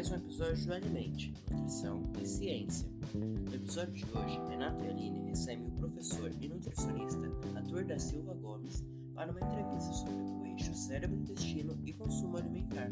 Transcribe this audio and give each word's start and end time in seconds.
mais 0.00 0.12
um 0.12 0.16
episódio 0.16 0.64
do 0.64 0.72
Alimente, 0.72 1.34
Nutrição 1.50 2.10
e 2.18 2.26
Ciência. 2.26 2.88
No 3.12 3.54
episódio 3.54 3.92
de 3.92 4.04
hoje, 4.04 4.40
Renato 4.48 4.82
Aline 4.82 5.28
recebem 5.28 5.66
o 5.66 5.72
professor 5.72 6.32
e 6.40 6.48
nutricionista 6.48 7.20
Arthur 7.54 7.84
da 7.84 7.98
Silva 7.98 8.32
Gomes 8.32 8.82
para 9.14 9.30
uma 9.30 9.40
entrevista 9.42 9.92
sobre 9.92 10.14
o 10.14 10.46
eixo 10.46 10.74
cérebro-intestino 10.74 11.78
e 11.84 11.92
consumo 11.92 12.38
alimentar. 12.38 12.90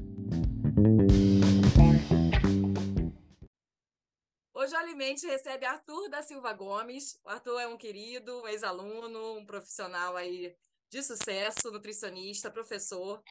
Hoje 4.52 4.74
o 4.74 4.76
Alimente 4.76 5.26
recebe 5.26 5.64
Arthur 5.64 6.10
da 6.10 6.22
Silva 6.22 6.52
Gomes. 6.52 7.18
O 7.24 7.30
Arthur 7.30 7.58
é 7.58 7.66
um 7.66 7.78
querido, 7.78 8.42
um 8.42 8.48
ex-aluno, 8.48 9.38
um 9.38 9.46
profissional 9.46 10.14
aí 10.14 10.54
de 10.90 11.02
sucesso, 11.02 11.70
nutricionista, 11.70 12.50
professor. 12.50 13.22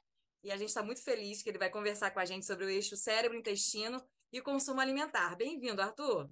E 0.48 0.52
a 0.52 0.56
gente 0.56 0.70
está 0.70 0.82
muito 0.82 1.04
feliz 1.04 1.44
que 1.44 1.50
ele 1.50 1.58
vai 1.58 1.70
conversar 1.70 2.10
com 2.12 2.22
a 2.22 2.26
gente 2.26 2.46
sobre 2.46 2.64
o 2.64 2.70
eixo 2.70 2.96
cérebro-intestino 2.96 4.02
e 4.32 4.40
consumo 4.40 4.80
alimentar. 4.80 5.36
Bem-vindo, 5.36 5.82
Arthur. 5.82 6.30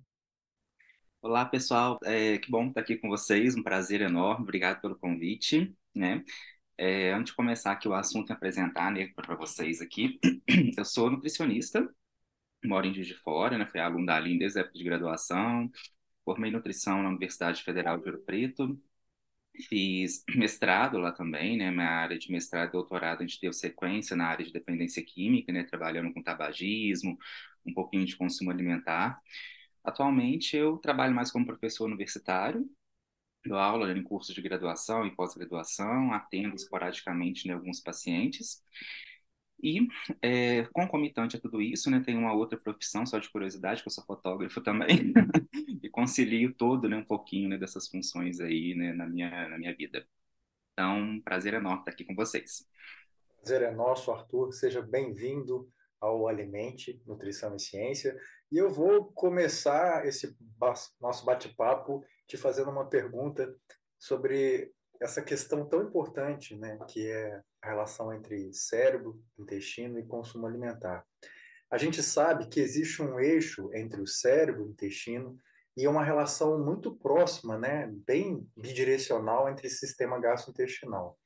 Olá, 1.21 1.43
pessoal. 1.43 1.99
É, 2.01 2.37
que 2.37 2.49
bom 2.49 2.69
estar 2.69 2.79
aqui 2.79 2.95
com 2.95 3.09
vocês. 3.09 3.57
Um 3.57 3.61
prazer 3.61 3.99
enorme. 3.99 4.43
Obrigado 4.43 4.79
pelo 4.79 4.97
convite. 4.97 5.75
Né? 5.93 6.23
É, 6.77 7.11
antes 7.11 7.31
de 7.31 7.35
começar 7.35 7.73
aqui 7.73 7.89
o 7.89 7.93
assunto 7.93 8.29
e 8.29 8.31
apresentar 8.31 8.89
né, 8.89 9.11
para 9.13 9.35
vocês 9.35 9.81
aqui, 9.81 10.17
eu 10.77 10.85
sou 10.85 11.11
nutricionista, 11.11 11.85
moro 12.63 12.87
em 12.87 12.93
Juiz 12.93 13.07
de 13.07 13.15
Fora, 13.15 13.57
né? 13.57 13.67
fui 13.67 13.81
aluno 13.81 14.05
da 14.05 14.15
Aline 14.15 14.39
desde 14.39 14.59
a 14.59 14.61
época 14.61 14.77
de 14.77 14.83
graduação, 14.85 15.69
formei 16.23 16.51
nutrição 16.51 17.03
na 17.03 17.09
Universidade 17.09 17.61
Federal 17.63 17.97
de 17.97 18.05
Ouro 18.05 18.23
Preto, 18.23 18.81
Fiz 19.69 20.23
mestrado 20.35 20.97
lá 20.97 21.11
também, 21.11 21.57
né? 21.57 21.71
Minha 21.71 21.87
área 21.89 22.17
de 22.17 22.31
mestrado 22.31 22.69
e 22.69 22.71
doutorado, 22.73 23.21
a 23.21 23.27
gente 23.27 23.39
teve 23.39 23.53
sequência 23.53 24.15
na 24.15 24.27
área 24.27 24.45
de 24.45 24.51
dependência 24.53 25.03
química, 25.03 25.51
né? 25.51 25.63
Trabalhando 25.63 26.13
com 26.13 26.21
tabagismo, 26.23 27.17
um 27.65 27.73
pouquinho 27.73 28.05
de 28.05 28.15
consumo 28.15 28.51
alimentar. 28.51 29.19
Atualmente, 29.83 30.57
eu 30.57 30.77
trabalho 30.77 31.13
mais 31.15 31.31
como 31.31 31.45
professor 31.45 31.85
universitário, 31.85 32.67
dou 33.45 33.57
aula 33.57 33.91
em 33.91 34.03
cursos 34.03 34.33
de 34.35 34.41
graduação 34.41 35.05
e 35.05 35.15
pós-graduação, 35.15 36.13
atendo 36.13 36.55
esporadicamente 36.55 37.47
né, 37.47 37.53
alguns 37.53 37.79
pacientes. 37.79 38.63
E, 39.61 39.87
é, 40.21 40.65
concomitante 40.73 41.37
a 41.37 41.39
tudo 41.39 41.61
isso, 41.61 41.89
né, 41.89 42.01
tem 42.05 42.17
uma 42.17 42.33
outra 42.33 42.57
profissão, 42.57 43.05
só 43.05 43.17
de 43.17 43.29
curiosidade, 43.29 43.81
que 43.81 43.87
eu 43.87 43.91
sou 43.91 44.03
fotógrafo 44.03 44.61
também, 44.61 45.13
e 45.81 45.89
concilio 45.89 46.53
todo, 46.53 46.89
né, 46.89 46.97
um 46.97 47.05
pouquinho, 47.05 47.49
né, 47.49 47.57
dessas 47.57 47.87
funções 47.87 48.39
aí, 48.39 48.75
né, 48.75 48.93
na 48.93 49.07
minha, 49.07 49.49
na 49.49 49.57
minha 49.57 49.75
vida. 49.75 50.05
Então, 50.73 51.21
prazer 51.23 51.53
enorme 51.53 51.79
estar 51.79 51.91
aqui 51.91 52.03
com 52.03 52.13
vocês. 52.13 52.67
Prazer 53.37 53.61
é 53.61 53.71
nosso, 53.71 54.11
Arthur. 54.11 54.51
Seja 54.51 54.81
bem-vindo 54.81 55.69
ao 56.01 56.27
Alimente, 56.27 57.01
Nutrição 57.05 57.55
e 57.55 57.59
Ciência. 57.59 58.19
E 58.51 58.57
eu 58.57 58.69
vou 58.69 59.05
começar 59.13 60.05
esse 60.05 60.35
nosso 60.99 61.25
bate-papo 61.25 62.03
te 62.27 62.37
fazendo 62.37 62.69
uma 62.69 62.89
pergunta 62.89 63.55
sobre 63.97 64.71
essa 65.01 65.21
questão 65.21 65.65
tão 65.67 65.83
importante, 65.83 66.55
né, 66.55 66.77
que 66.89 67.07
é 67.07 67.41
a 67.65 67.69
relação 67.69 68.13
entre 68.13 68.53
cérebro, 68.53 69.19
intestino 69.37 69.99
e 69.99 70.05
consumo 70.05 70.45
alimentar. 70.45 71.03
A 71.69 71.77
gente 71.77 72.03
sabe 72.03 72.47
que 72.47 72.59
existe 72.59 73.01
um 73.01 73.19
eixo 73.19 73.71
entre 73.73 73.99
o 73.99 74.07
cérebro 74.07 74.61
e 74.61 74.65
o 74.65 74.69
intestino 74.69 75.37
e 75.75 75.87
uma 75.87 76.03
relação 76.03 76.63
muito 76.63 76.95
próxima, 76.95 77.57
né, 77.57 77.91
bem 78.05 78.47
bidirecional 78.55 79.49
entre 79.49 79.67
sistema 79.67 80.19
gastrointestinal. 80.19 81.17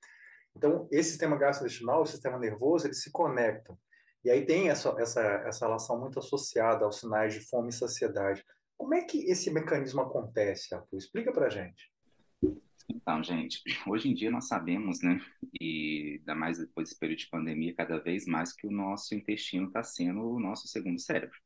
Então, 0.56 0.88
esse 0.92 1.10
sistema 1.10 1.38
gastrointestinal 1.38 2.02
o 2.02 2.08
sistema 2.08 2.40
nervoso, 2.40 2.88
eles 2.88 3.04
se 3.04 3.12
conectam. 3.12 3.78
E 4.24 4.30
aí 4.30 4.46
tem 4.46 4.70
essa, 4.70 4.90
essa, 4.98 5.22
essa 5.22 5.66
relação 5.66 6.00
muito 6.00 6.20
associada 6.20 6.86
aos 6.86 7.00
sinais 7.00 7.34
de 7.34 7.42
fome 7.42 7.70
e 7.70 7.74
saciedade. 7.74 8.44
Como 8.78 8.96
é 8.96 9.02
que 9.04 9.30
esse 9.30 9.52
mecanismo 9.52 10.02
acontece, 10.02 10.74
Arthur? 10.74 10.98
Explica 10.98 11.32
para 11.32 11.50
gente. 11.50 11.92
Então, 12.90 13.24
gente, 13.24 13.62
hoje 13.88 14.10
em 14.10 14.14
dia 14.14 14.32
nós 14.32 14.48
sabemos, 14.48 15.02
né, 15.02 15.20
e 15.62 16.18
ainda 16.20 16.36
mais 16.36 16.58
depois 16.58 16.90
desse 16.90 17.00
período 17.00 17.20
de 17.20 17.28
pandemia, 17.30 17.76
cada 17.76 18.00
vez 18.00 18.26
mais 18.26 18.54
que 18.54 18.68
o 18.68 18.72
nosso 18.72 19.14
intestino 19.16 19.68
está 19.68 19.84
sendo 19.84 20.22
o 20.36 20.40
nosso 20.40 20.68
segundo 20.68 21.00
cérebro. 21.00 21.38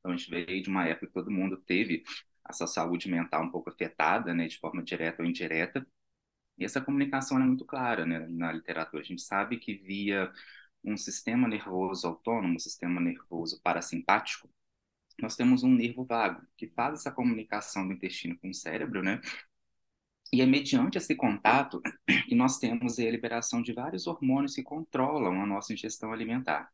Então, 0.00 0.12
a 0.12 0.16
gente 0.16 0.30
veio 0.30 0.62
de 0.62 0.68
uma 0.70 0.86
época 0.86 1.08
que 1.08 1.12
todo 1.12 1.30
mundo 1.30 1.56
teve 1.58 2.04
a 2.44 2.52
sua 2.52 2.66
saúde 2.66 3.08
mental 3.10 3.44
um 3.44 3.50
pouco 3.50 3.70
afetada, 3.70 4.34
né, 4.34 4.48
de 4.48 4.58
forma 4.58 4.82
direta 4.82 5.22
ou 5.22 5.28
indireta, 5.28 5.86
e 6.58 6.64
essa 6.64 6.80
comunicação 6.80 7.38
é 7.40 7.44
muito 7.44 7.64
clara, 7.64 8.06
né, 8.06 8.26
na 8.28 8.52
literatura. 8.52 9.02
A 9.02 9.06
gente 9.06 9.22
sabe 9.22 9.58
que 9.58 9.74
via 9.74 10.32
um 10.84 10.96
sistema 10.96 11.48
nervoso 11.48 12.06
autônomo, 12.06 12.56
um 12.56 12.58
sistema 12.58 13.00
nervoso 13.00 13.60
parasimpático, 13.62 14.50
nós 15.20 15.36
temos 15.36 15.62
um 15.64 15.74
nervo 15.74 16.04
vago 16.04 16.46
que 16.56 16.68
faz 16.68 17.00
essa 17.00 17.10
comunicação 17.12 17.86
do 17.86 17.94
intestino 17.94 18.38
com 18.38 18.50
o 18.50 18.54
cérebro, 18.54 19.02
né, 19.02 19.20
e 20.32 20.42
é 20.42 20.46
mediante 20.46 20.98
esse 20.98 21.14
contato 21.14 21.80
que 22.28 22.34
nós 22.34 22.58
temos 22.58 22.98
a 22.98 23.10
liberação 23.10 23.62
de 23.62 23.72
vários 23.72 24.06
hormônios 24.06 24.54
que 24.54 24.62
controlam 24.62 25.40
a 25.42 25.46
nossa 25.46 25.72
ingestão 25.72 26.12
alimentar. 26.12 26.70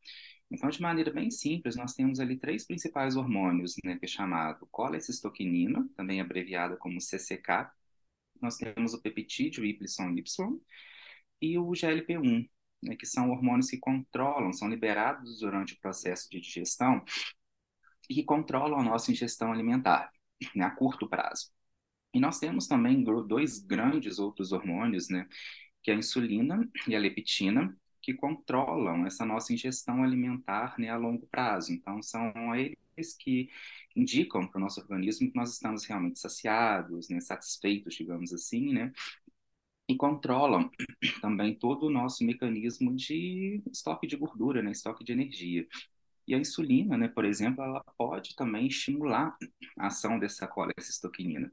Então, 0.50 0.68
de 0.68 0.80
maneira 0.80 1.12
bem 1.12 1.30
simples, 1.30 1.76
nós 1.76 1.94
temos 1.94 2.20
ali 2.20 2.36
três 2.36 2.66
principais 2.66 3.16
hormônios, 3.16 3.74
né, 3.84 3.96
que 3.98 4.04
é 4.04 4.08
chamado 4.08 4.66
colecistoquinina, 4.70 5.88
também 5.96 6.20
abreviada 6.20 6.76
como 6.76 7.00
CCK. 7.00 7.70
Nós 8.40 8.56
temos 8.56 8.94
o 8.94 9.00
peptídeo 9.00 9.64
YY 9.64 9.76
e 11.40 11.58
o 11.58 11.70
GLP-1, 11.70 12.48
né, 12.82 12.96
que 12.96 13.06
são 13.06 13.30
hormônios 13.30 13.70
que 13.70 13.78
controlam, 13.78 14.52
são 14.52 14.68
liberados 14.68 15.40
durante 15.40 15.74
o 15.74 15.80
processo 15.80 16.28
de 16.30 16.40
digestão 16.40 17.04
e 18.08 18.14
que 18.14 18.24
controlam 18.24 18.78
a 18.80 18.82
nossa 18.82 19.10
ingestão 19.10 19.52
alimentar 19.52 20.10
né, 20.54 20.64
a 20.64 20.70
curto 20.70 21.08
prazo. 21.08 21.52
E 22.14 22.20
nós 22.20 22.38
temos 22.38 22.68
também 22.68 23.02
dois 23.02 23.58
grandes 23.58 24.18
outros 24.18 24.52
hormônios, 24.52 25.08
né, 25.08 25.28
que 25.82 25.90
é 25.90 25.94
a 25.94 25.98
insulina 25.98 26.68
e 26.88 26.94
a 26.94 26.98
leptina, 26.98 27.76
que 28.00 28.14
controlam 28.14 29.06
essa 29.06 29.24
nossa 29.24 29.52
ingestão 29.52 30.02
alimentar 30.04 30.78
né, 30.78 30.90
a 30.90 30.96
longo 30.96 31.26
prazo. 31.26 31.72
Então, 31.72 32.02
são 32.02 32.32
eles 32.54 33.16
que 33.18 33.50
indicam 33.96 34.46
para 34.46 34.58
o 34.58 34.60
nosso 34.60 34.80
organismo 34.80 35.30
que 35.30 35.36
nós 35.36 35.52
estamos 35.52 35.84
realmente 35.84 36.20
saciados, 36.20 37.08
né, 37.08 37.20
satisfeitos, 37.20 37.94
digamos 37.94 38.32
assim, 38.32 38.72
né, 38.72 38.92
e 39.88 39.96
controlam 39.96 40.70
também 41.20 41.54
todo 41.54 41.86
o 41.86 41.90
nosso 41.90 42.24
mecanismo 42.24 42.94
de 42.94 43.62
estoque 43.72 44.06
de 44.06 44.16
gordura, 44.16 44.62
né, 44.62 44.70
estoque 44.70 45.04
de 45.04 45.12
energia. 45.12 45.66
E 46.26 46.34
a 46.34 46.38
insulina, 46.38 46.96
né, 46.96 47.08
por 47.08 47.24
exemplo, 47.24 47.62
ela 47.62 47.84
pode 47.98 48.34
também 48.36 48.66
estimular 48.66 49.36
a 49.78 49.88
ação 49.88 50.18
dessa 50.18 50.46
colecistoquinina. 50.46 51.52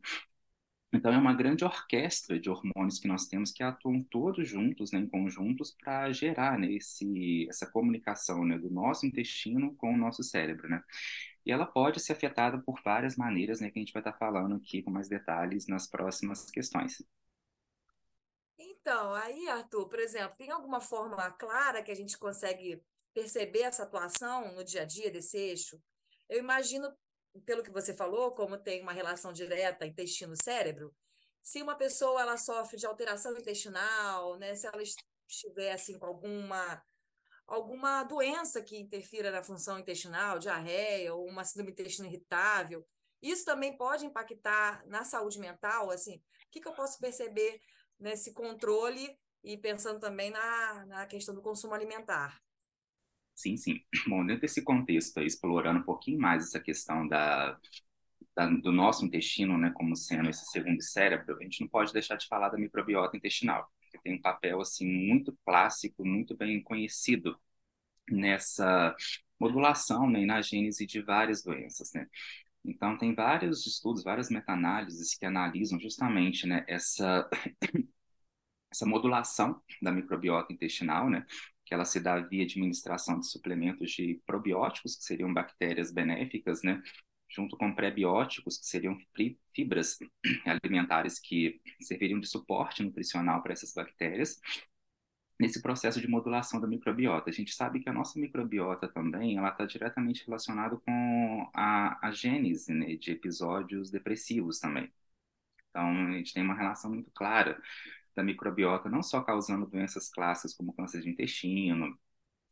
Então, 0.94 1.14
é 1.14 1.18
uma 1.18 1.34
grande 1.34 1.64
orquestra 1.64 2.38
de 2.38 2.50
hormônios 2.50 3.00
que 3.00 3.08
nós 3.08 3.26
temos 3.26 3.52
que 3.52 3.64
atuam 3.64 4.04
todos 4.04 4.48
juntos, 4.48 4.92
né, 4.92 5.00
em 5.00 5.08
conjuntos, 5.08 5.72
para 5.72 6.12
gerar 6.12 6.60
né, 6.60 6.74
esse, 6.74 7.48
essa 7.48 7.66
comunicação 7.66 8.44
né, 8.44 8.58
do 8.58 8.70
nosso 8.70 9.06
intestino 9.06 9.74
com 9.76 9.94
o 9.94 9.98
nosso 9.98 10.22
cérebro. 10.22 10.68
Né? 10.68 10.84
E 11.46 11.52
ela 11.52 11.66
pode 11.66 12.02
ser 12.02 12.12
afetada 12.12 12.62
por 12.62 12.82
várias 12.84 13.16
maneiras, 13.16 13.62
né, 13.62 13.72
que 13.72 13.80
a 13.80 13.82
gente 13.82 13.94
vai 13.94 14.02
estar 14.02 14.14
falando 14.14 14.56
aqui 14.56 14.84
com 14.84 14.92
mais 14.92 15.08
detalhes 15.08 15.66
nas 15.66 15.88
próximas 15.88 16.52
questões. 16.52 17.02
Então, 18.58 19.14
aí, 19.14 19.48
Arthur, 19.48 19.88
por 19.88 20.00
exemplo, 20.00 20.36
tem 20.38 20.52
alguma 20.52 20.82
forma 20.82 21.32
clara 21.32 21.82
que 21.82 21.92
a 21.92 21.96
gente 21.96 22.18
consegue 22.18 22.84
perceber 23.14 23.62
essa 23.62 23.84
atuação 23.84 24.54
no 24.56 24.64
dia 24.64 24.82
a 24.82 24.86
dia 24.86 25.10
desse 25.10 25.38
eixo? 25.38 25.82
Eu 26.28 26.40
imagino 26.40 26.92
pelo 27.46 27.64
que 27.64 27.72
você 27.72 27.94
falou, 27.94 28.34
como 28.34 28.58
tem 28.58 28.82
uma 28.82 28.92
relação 28.92 29.32
direta 29.32 29.86
intestino-cérebro, 29.86 30.94
se 31.42 31.62
uma 31.62 31.76
pessoa 31.76 32.22
ela 32.22 32.38
sofre 32.38 32.78
de 32.78 32.86
alteração 32.86 33.36
intestinal, 33.38 34.38
né, 34.38 34.56
se 34.56 34.68
ela 34.68 34.82
estiver 35.28 35.72
assim 35.72 35.98
com 35.98 36.06
alguma 36.06 36.84
alguma 37.48 38.04
doença 38.04 38.62
que 38.62 38.78
interfira 38.78 39.30
na 39.30 39.44
função 39.44 39.78
intestinal, 39.78 40.40
diarreia 40.40 41.14
ou 41.14 41.28
uma 41.28 41.44
síndrome 41.44 41.72
intestino 41.72 42.08
irritável, 42.08 42.88
isso 43.22 43.44
também 43.44 43.76
pode 43.76 44.06
impactar 44.06 44.86
na 44.88 45.04
saúde 45.04 45.38
mental, 45.38 45.92
assim, 45.92 46.16
o 46.16 46.22
que, 46.50 46.62
que 46.62 46.68
eu 46.68 46.74
posso 46.74 46.98
perceber 46.98 47.60
nesse 48.00 48.34
controle 48.34 49.20
e 49.44 49.58
pensando 49.58 50.00
também 50.00 50.32
na, 50.32 50.86
na 50.86 51.06
questão 51.06 51.36
do 51.36 51.42
consumo 51.42 51.74
alimentar? 51.74 52.42
Sim, 53.42 53.58
sim. 53.58 53.82
Bom, 54.08 54.26
dentro 54.26 54.42
desse 54.42 54.62
contexto, 54.64 55.20
explorando 55.22 55.80
um 55.80 55.84
pouquinho 55.84 56.20
mais 56.20 56.46
essa 56.48 56.60
questão 56.60 57.08
da, 57.08 57.58
da, 58.36 58.48
do 58.48 58.72
nosso 58.72 59.06
intestino, 59.06 59.58
né, 59.58 59.72
como 59.76 59.96
sendo 59.96 60.30
esse 60.30 60.46
segundo 60.52 60.82
cérebro, 60.82 61.38
a 61.40 61.44
gente 61.44 61.62
não 61.62 61.68
pode 61.70 61.94
deixar 61.94 62.18
de 62.18 62.28
falar 62.28 62.50
da 62.50 62.58
microbiota 62.58 63.18
intestinal, 63.18 63.70
que 63.92 64.00
tem 64.02 64.16
um 64.16 64.22
papel 64.22 64.62
assim 64.62 64.88
muito 64.88 65.38
clássico, 65.46 66.06
muito 66.06 66.36
bem 66.38 66.62
conhecido 66.64 67.40
nessa 68.10 68.96
modulação, 69.40 70.10
né, 70.10 70.26
na 70.26 70.42
gênese 70.42 70.86
de 70.88 71.02
várias 71.02 71.44
doenças, 71.44 71.94
né? 71.94 72.08
Então 72.66 72.98
tem 72.98 73.16
vários 73.16 73.66
estudos, 73.68 74.04
várias 74.04 74.30
meta-análises 74.30 75.16
que 75.16 75.26
analisam 75.26 75.80
justamente, 75.80 76.48
né, 76.48 76.66
essa 76.68 77.30
essa 78.72 78.86
modulação 78.86 79.62
da 79.82 79.92
microbiota 79.92 80.54
intestinal, 80.54 81.10
né, 81.10 81.26
que 81.72 81.76
ela 81.76 81.86
se 81.86 82.02
dá 82.02 82.20
via 82.20 82.44
administração 82.44 83.18
de 83.18 83.28
suplementos 83.28 83.92
de 83.92 84.22
probióticos, 84.26 84.98
que 84.98 85.06
seriam 85.06 85.34
bactérias 85.34 85.90
benéficas, 85.90 86.62
né? 86.64 86.84
junto 87.30 87.56
com 87.56 87.74
prebióticos, 87.74 88.58
que 88.58 88.66
seriam 88.66 88.98
fibras 89.56 89.98
alimentares 90.46 91.18
que 91.18 91.62
serviriam 91.80 92.20
de 92.20 92.28
suporte 92.28 92.84
nutricional 92.84 93.42
para 93.42 93.54
essas 93.54 93.74
bactérias, 93.74 94.38
nesse 95.40 95.62
processo 95.62 96.02
de 96.02 96.10
modulação 96.10 96.60
da 96.60 96.68
microbiota. 96.68 97.30
A 97.30 97.34
gente 97.34 97.54
sabe 97.54 97.80
que 97.80 97.88
a 97.88 97.94
nossa 97.94 98.20
microbiota 98.20 98.90
também, 98.90 99.38
ela 99.38 99.48
está 99.48 99.66
diretamente 99.66 100.26
relacionada 100.26 100.76
com 100.76 101.50
a, 101.54 102.06
a 102.06 102.12
gênese 102.12 102.74
né, 102.74 102.98
de 102.98 103.12
episódios 103.12 103.90
depressivos 103.90 104.60
também. 104.60 104.92
Então, 105.70 106.08
a 106.10 106.12
gente 106.18 106.34
tem 106.34 106.44
uma 106.44 106.54
relação 106.54 106.92
muito 106.92 107.10
clara 107.12 107.58
da 108.16 108.24
microbiota, 108.24 108.90
não 108.90 109.04
só 109.04 109.22
causando 109.22 109.66
doenças 109.68 110.10
clássicas 110.10 110.54
como 110.54 110.74
câncer 110.74 111.02
de 111.02 111.10
intestino, 111.10 111.98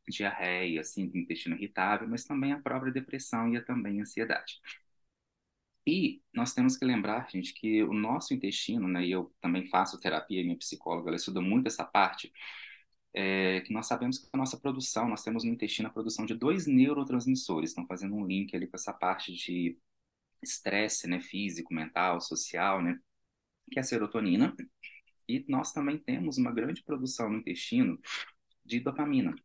diarreia, 0.08 0.84
síndrome 0.84 1.22
do 1.22 1.24
intestino 1.26 1.56
irritável, 1.56 2.08
mas 2.08 2.26
também 2.26 2.52
a 2.54 2.60
própria 2.60 2.92
depressão 2.92 3.54
e 3.54 3.58
a 3.58 3.64
também 3.64 4.02
ansiedade. 4.02 4.60
E 5.88 6.22
nós 6.34 6.54
temos 6.54 6.78
que 6.78 6.86
lembrar, 6.86 7.30
gente, 7.30 7.54
que 7.54 7.84
o 7.84 7.94
nosso 7.94 8.34
intestino, 8.34 8.88
né, 8.88 9.06
e 9.06 9.12
eu 9.12 9.34
também 9.42 9.68
faço 9.70 10.00
terapia, 10.00 10.44
minha 10.44 10.58
psicóloga, 10.58 11.10
ela 11.10 11.16
estuda 11.18 11.42
muito 11.42 11.68
essa 11.68 11.84
parte, 11.84 12.32
é, 13.14 13.62
que 13.62 13.74
nós 13.74 13.88
sabemos 13.88 14.20
que 14.20 14.30
a 14.32 14.38
nossa 14.38 14.58
produção, 14.60 15.10
nós 15.10 15.24
temos 15.24 15.44
no 15.44 15.50
intestino 15.52 15.88
a 15.90 15.92
produção 15.92 16.26
de 16.26 16.36
dois 16.36 16.68
neurotransmissores, 16.68 17.72
estão 17.72 17.88
fazendo 17.88 18.16
um 18.16 18.26
link 18.26 18.56
ali 18.56 18.68
com 18.68 18.76
essa 18.78 18.94
parte 18.94 19.34
de 19.34 19.80
estresse, 20.44 21.08
né, 21.08 21.22
físico, 21.22 21.74
mental, 21.74 22.22
social, 22.22 22.82
né, 22.82 23.00
que 23.72 23.80
é 23.80 23.82
a 23.82 23.86
serotonina, 23.86 24.56
e 25.30 25.46
nós 25.48 25.72
também 25.72 25.98
temos 26.00 26.40
uma 26.40 26.52
grande 26.52 26.84
produção 26.84 27.30
no 27.30 27.38
intestino 27.38 28.00
de 28.66 28.80
dopamina, 28.80 29.36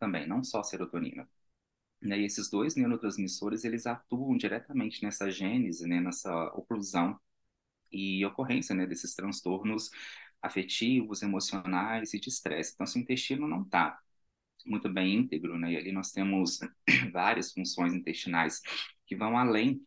também, 0.00 0.26
não 0.26 0.42
só 0.42 0.62
serotonina. 0.62 1.28
Né, 2.00 2.20
e 2.20 2.24
esses 2.24 2.50
dois 2.50 2.74
neurotransmissores, 2.74 3.64
eles 3.64 3.86
atuam 3.86 4.36
diretamente 4.36 5.02
nessa 5.02 5.30
gênese, 5.30 5.86
né, 5.86 6.00
nessa 6.00 6.32
oclusão 6.54 7.20
e 7.92 8.24
ocorrência 8.24 8.74
né, 8.74 8.86
desses 8.86 9.14
transtornos 9.14 9.90
afetivos, 10.42 11.22
emocionais 11.22 12.14
e 12.14 12.20
de 12.20 12.28
estresse. 12.30 12.72
Então, 12.74 12.86
se 12.86 12.98
o 12.98 13.02
intestino 13.02 13.46
não 13.46 13.62
está 13.62 13.98
muito 14.66 14.88
bem 14.90 15.16
íntegro, 15.16 15.58
né, 15.58 15.72
e 15.72 15.76
ali 15.76 15.92
nós 15.92 16.12
temos 16.12 16.60
várias 17.12 17.52
funções 17.52 17.92
intestinais 17.92 18.62
que 19.06 19.14
vão 19.16 19.36
além 19.36 19.82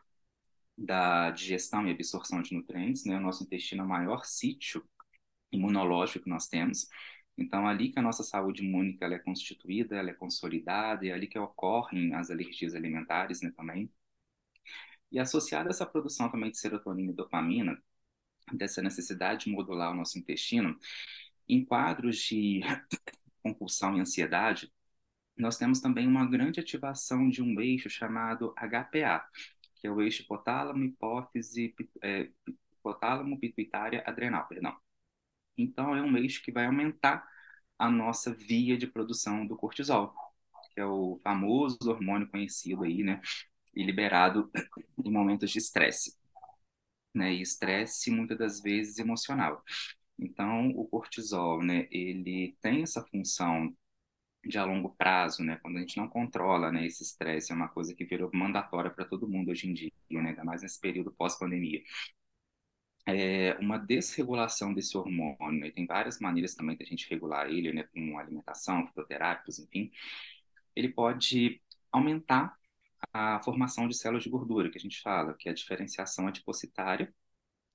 da 0.78 1.32
digestão 1.32 1.88
e 1.88 1.92
absorção 1.92 2.42
de 2.42 2.54
nutrientes, 2.54 3.04
né, 3.06 3.18
o 3.18 3.22
nosso 3.22 3.44
intestino 3.44 3.82
é 3.82 3.86
o 3.86 3.90
maior 3.90 4.24
sítio 4.26 4.88
imunológico 5.52 6.26
que 6.26 6.30
nós 6.30 6.48
temos, 6.48 6.88
então, 7.38 7.68
ali 7.68 7.90
que 7.92 8.00
a 8.00 8.02
nossa 8.02 8.24
saúde 8.24 8.64
imune 8.66 8.98
ela 9.00 9.14
é 9.16 9.20
constituída, 9.20 9.96
ela 9.96 10.10
é 10.10 10.14
consolidada, 10.14 11.06
e 11.06 11.10
é 11.10 11.14
ali 11.14 11.28
que 11.28 11.38
ocorrem 11.38 12.14
as 12.16 12.32
alergias 12.32 12.74
alimentares 12.74 13.42
né, 13.42 13.52
também. 13.56 13.92
E 15.12 15.20
associada 15.20 15.70
a 15.70 15.72
essa 15.72 15.86
produção 15.86 16.30
também 16.30 16.52
de 16.52 16.58
serotonina 16.58 17.12
e 17.12 17.16
dopamina, 17.16 17.82
dessa 18.54 18.82
necessidade 18.82 19.46
de 19.46 19.52
modular 19.52 19.92
o 19.92 19.96
nosso 19.96 20.18
intestino, 20.20 20.78
em 21.48 21.64
quadros 21.66 22.18
de 22.18 22.62
compulsão 23.44 23.98
e 23.98 24.02
ansiedade, 24.02 24.72
nós 25.38 25.58
temos 25.58 25.80
também 25.82 26.08
uma 26.08 26.26
grande 26.26 26.60
ativação 26.60 27.30
de 27.30 27.42
um 27.44 27.60
eixo 27.62 27.90
chamado 27.90 28.54
HPA, 28.58 29.30
que 29.76 29.88
é 29.88 29.92
o 29.92 30.02
eixo 30.02 30.24
hipotálamo, 30.24 30.84
hipófise, 30.84 31.76
é, 32.02 32.32
hipotálamo, 32.74 33.40
pituitária, 33.40 34.04
adrenal, 34.06 34.48
perdão. 34.48 34.78
Então, 35.58 35.96
é 35.96 36.02
um 36.02 36.18
eixo 36.18 36.42
que 36.44 36.52
vai 36.52 36.66
aumentar 36.66 37.28
a 37.78 37.90
nossa 37.90 38.34
via 38.34 38.78
de 38.78 38.88
produção 38.88 39.46
do 39.46 39.56
cortisol, 39.56 40.14
que 40.74 40.80
é 40.82 40.86
o 40.86 41.20
famoso 41.24 41.78
hormônio 41.86 42.28
conhecido 42.30 42.84
aí, 42.84 43.04
né, 43.04 43.22
e 43.76 43.84
liberado 43.84 44.52
em 45.06 45.12
momentos 45.12 45.52
de 45.52 45.60
estresse, 45.60 46.16
né, 47.14 47.34
e 47.34 47.42
estresse 47.42 48.12
muitas 48.12 48.38
das 48.38 48.62
vezes 48.62 49.00
emocional. 49.00 49.64
Então, 50.20 50.70
o 50.72 50.88
cortisol, 50.88 51.64
né, 51.64 51.88
ele 51.92 52.58
tem 52.62 52.84
essa 52.84 53.04
função 53.06 53.76
de 54.46 54.58
a 54.58 54.66
longo 54.66 54.96
prazo, 54.96 55.44
né, 55.44 55.58
quando 55.62 55.78
a 55.78 55.82
gente 55.82 55.98
não 55.98 56.08
controla, 56.10 56.72
né, 56.72 56.86
esse 56.86 57.04
estresse, 57.04 57.52
é 57.52 57.56
uma 57.56 57.70
coisa 57.70 57.94
que 57.96 58.06
virou 58.06 58.30
mandatória 58.34 58.92
para 58.92 59.06
todo 59.06 59.28
mundo 59.28 59.52
hoje 59.52 59.70
em 59.70 59.74
dia, 59.74 59.92
né, 60.12 60.30
ainda 60.30 60.44
mais 60.44 60.62
nesse 60.64 60.80
período 60.80 61.12
pós-pandemia 61.12 61.82
é 63.08 63.58
uma 63.60 63.78
desregulação 63.78 64.74
desse 64.74 64.98
hormônio. 64.98 65.62
Né? 65.62 65.72
Tem 65.72 65.86
várias 65.86 66.20
maneiras 66.20 66.56
também 66.56 66.78
da 66.78 66.86
gente 66.86 67.10
regular 67.10 67.50
ele, 67.50 67.72
né? 67.74 67.84
com 67.84 68.18
alimentação, 68.20 68.86
fitoterápicos, 68.88 69.60
enfim. 69.60 69.92
Ele 70.76 70.90
pode 70.90 71.62
aumentar 71.92 72.56
a 73.14 73.40
formação 73.42 73.88
de 73.88 73.98
células 73.98 74.24
de 74.24 74.30
gordura, 74.30 74.70
que 74.70 74.78
a 74.78 74.82
gente 74.82 75.02
fala, 75.02 75.34
que 75.34 75.50
é 75.50 75.52
a 75.52 75.56
diferenciação 75.56 76.28
adipositária, 76.28 77.14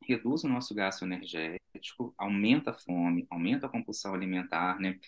reduz 0.07 0.45
o 0.45 0.49
nosso 0.49 0.75
gasto 0.75 1.05
energético, 1.05 2.15
aumenta 2.19 2.71
a 2.71 2.75
fome, 2.75 3.27
aumenta 3.31 3.67
a 3.67 3.69
compulsão 3.71 4.15
alimentar, 4.15 4.79
né? 4.81 4.99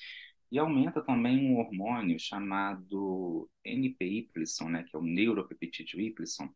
E 0.50 0.58
aumenta 0.58 1.02
também 1.02 1.38
um 1.50 1.58
hormônio 1.58 2.18
chamado 2.18 3.50
NPY, 3.64 4.30
né, 4.70 4.84
que 4.84 4.94
é 4.94 4.98
o 4.98 5.02
neuropeptídeo 5.02 6.00
Y, 6.00 6.48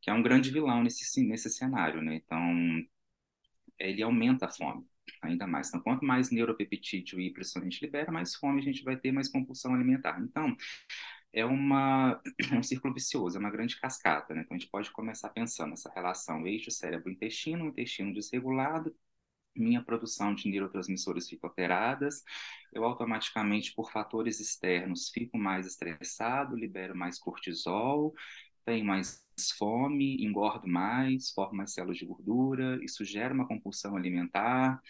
que 0.00 0.10
é 0.10 0.12
um 0.12 0.22
grande 0.22 0.50
vilão 0.50 0.82
nesse, 0.82 1.22
nesse 1.26 1.50
cenário, 1.50 2.02
né? 2.02 2.16
Então, 2.16 2.40
ele 3.80 4.02
aumenta 4.02 4.46
a 4.46 4.48
fome 4.50 4.86
ainda 5.22 5.46
mais. 5.46 5.68
Então, 5.68 5.80
quanto 5.80 6.04
mais 6.04 6.30
neuropeptídeo 6.30 7.20
e 7.20 7.32
a 7.56 7.60
gente 7.60 7.84
libera, 7.84 8.12
mais 8.12 8.34
fome 8.34 8.60
a 8.60 8.64
gente 8.64 8.82
vai 8.82 8.96
ter, 8.96 9.12
mais 9.12 9.28
compulsão 9.28 9.74
alimentar. 9.74 10.20
Então, 10.20 10.56
é, 11.32 11.44
uma, 11.44 12.20
é 12.52 12.54
um 12.54 12.62
círculo 12.62 12.94
vicioso, 12.94 13.36
é 13.36 13.40
uma 13.40 13.50
grande 13.50 13.78
cascata, 13.80 14.34
né? 14.34 14.42
Então, 14.42 14.56
a 14.56 14.58
gente 14.58 14.70
pode 14.70 14.90
começar 14.90 15.28
pensando 15.30 15.70
nessa 15.70 15.92
relação 15.92 16.46
eixo 16.46 16.70
cérebro-intestino, 16.70 17.66
intestino 17.66 18.12
desregulado, 18.12 18.94
minha 19.54 19.82
produção 19.82 20.34
de 20.34 20.48
neurotransmissores 20.48 21.28
fica 21.28 21.46
alteradas, 21.46 22.24
eu 22.72 22.84
automaticamente, 22.84 23.74
por 23.74 23.90
fatores 23.90 24.40
externos, 24.40 25.10
fico 25.10 25.36
mais 25.36 25.66
estressado, 25.66 26.56
libero 26.56 26.96
mais 26.96 27.18
cortisol, 27.18 28.14
tenho 28.64 28.84
mais 28.84 29.26
fome, 29.50 30.22
engordo 30.24 30.68
mais, 30.68 31.30
formo 31.30 31.56
mais 31.58 31.72
células 31.72 31.96
de 31.98 32.04
gordura, 32.06 32.78
isso 32.84 33.04
gera 33.04 33.32
uma 33.34 33.46
compulsão 33.48 33.96
alimentar, 33.96 34.80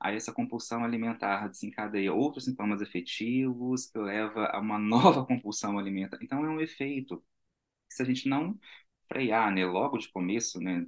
aí 0.00 0.16
essa 0.16 0.32
compulsão 0.32 0.84
alimentar 0.84 1.48
desencadeia 1.48 2.12
outros 2.12 2.44
sintomas 2.44 2.80
efetivos, 2.82 3.86
que 3.86 3.98
leva 3.98 4.46
a 4.46 4.58
uma 4.60 4.78
nova 4.80 5.24
compulsão 5.26 5.78
alimentar. 5.78 6.18
Então, 6.22 6.44
é 6.44 6.48
um 6.50 6.60
efeito 6.60 7.22
se 7.88 8.02
a 8.02 8.06
gente 8.06 8.28
não 8.28 8.58
frear, 9.08 9.52
né, 9.54 9.64
logo 9.66 9.98
de 9.98 10.08
começo, 10.10 10.60
né, 10.60 10.86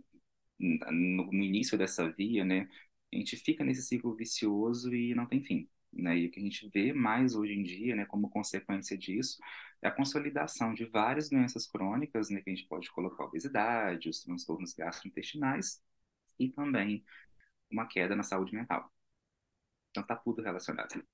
no, 0.58 1.26
no 1.32 1.44
início 1.44 1.76
dessa 1.78 2.10
via, 2.12 2.44
né, 2.44 2.68
a 3.12 3.16
gente 3.16 3.36
fica 3.36 3.64
nesse 3.64 3.82
ciclo 3.82 4.14
vicioso 4.16 4.94
e 4.94 5.14
não 5.14 5.26
tem 5.26 5.42
fim. 5.42 5.68
Né? 5.92 6.18
E 6.18 6.26
o 6.26 6.30
que 6.30 6.40
a 6.40 6.42
gente 6.42 6.68
vê 6.68 6.92
mais 6.92 7.34
hoje 7.34 7.52
em 7.52 7.62
dia, 7.62 7.94
né, 7.94 8.06
como 8.06 8.30
consequência 8.30 8.96
disso, 8.96 9.38
é 9.82 9.88
a 9.88 9.92
consolidação 9.92 10.72
de 10.72 10.84
várias 10.86 11.28
doenças 11.28 11.66
crônicas, 11.66 12.30
né, 12.30 12.40
que 12.40 12.50
a 12.50 12.54
gente 12.54 12.68
pode 12.68 12.90
colocar 12.92 13.24
obesidade, 13.24 14.08
os 14.08 14.22
transtornos 14.22 14.72
gastrointestinais 14.72 15.82
e 16.38 16.48
também 16.48 17.04
uma 17.70 17.86
queda 17.86 18.16
na 18.16 18.22
saúde 18.22 18.54
mental. 18.54 18.90
Então 19.90 20.02
tá 20.02 20.16
tudo 20.16 20.42
relacionado. 20.42 21.04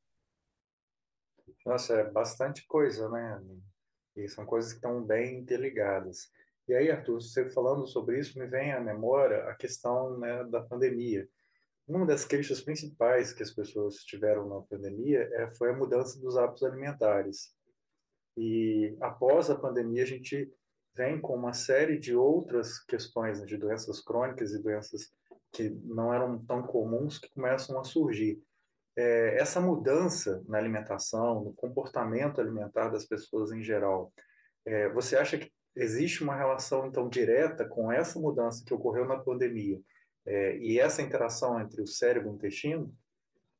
Nossa, 1.64 1.94
é 1.94 2.10
bastante 2.10 2.66
coisa, 2.66 3.08
né? 3.08 3.42
E 4.16 4.28
são 4.28 4.44
coisas 4.46 4.72
que 4.72 4.78
estão 4.78 5.02
bem 5.02 5.38
interligadas. 5.38 6.30
E 6.68 6.74
aí, 6.74 6.90
Arthur, 6.90 7.20
você 7.20 7.48
falando 7.50 7.86
sobre 7.86 8.18
isso, 8.18 8.38
me 8.38 8.46
vem 8.46 8.72
à 8.72 8.80
memória 8.80 9.44
a 9.44 9.54
questão 9.54 10.18
né, 10.18 10.44
da 10.44 10.60
pandemia. 10.60 11.28
Uma 11.88 12.04
das 12.04 12.26
queixas 12.26 12.60
principais 12.60 13.32
que 13.32 13.42
as 13.42 13.50
pessoas 13.50 13.94
tiveram 14.04 14.46
na 14.46 14.60
pandemia 14.60 15.26
é, 15.32 15.50
foi 15.54 15.70
a 15.70 15.76
mudança 15.76 16.20
dos 16.20 16.36
hábitos 16.36 16.62
alimentares. 16.62 17.54
E 18.36 18.94
após 19.00 19.48
a 19.48 19.58
pandemia, 19.58 20.02
a 20.02 20.06
gente 20.06 20.52
vem 20.94 21.18
com 21.18 21.34
uma 21.34 21.54
série 21.54 21.98
de 21.98 22.14
outras 22.14 22.78
questões 22.84 23.40
né, 23.40 23.46
de 23.46 23.56
doenças 23.56 24.02
crônicas 24.02 24.52
e 24.52 24.62
doenças 24.62 25.10
que 25.50 25.70
não 25.82 26.12
eram 26.12 26.44
tão 26.44 26.62
comuns 26.62 27.18
que 27.18 27.32
começam 27.32 27.80
a 27.80 27.84
surgir. 27.84 28.38
É, 28.94 29.40
essa 29.40 29.58
mudança 29.58 30.44
na 30.46 30.58
alimentação, 30.58 31.42
no 31.42 31.54
comportamento 31.54 32.38
alimentar 32.38 32.90
das 32.90 33.06
pessoas 33.06 33.50
em 33.50 33.62
geral, 33.62 34.12
é, 34.66 34.90
você 34.90 35.16
acha 35.16 35.38
que 35.38 35.50
existe 35.74 36.22
uma 36.22 36.36
relação 36.36 36.86
então 36.86 37.08
direta 37.08 37.66
com 37.66 37.90
essa 37.90 38.20
mudança 38.20 38.62
que 38.62 38.74
ocorreu 38.74 39.06
na 39.06 39.18
pandemia 39.18 39.80
é, 40.28 40.58
e 40.58 40.78
essa 40.78 41.02
interação 41.02 41.60
entre 41.60 41.80
o 41.80 41.86
cérebro 41.86 42.28
e 42.28 42.32
o 42.32 42.34
intestino, 42.34 42.94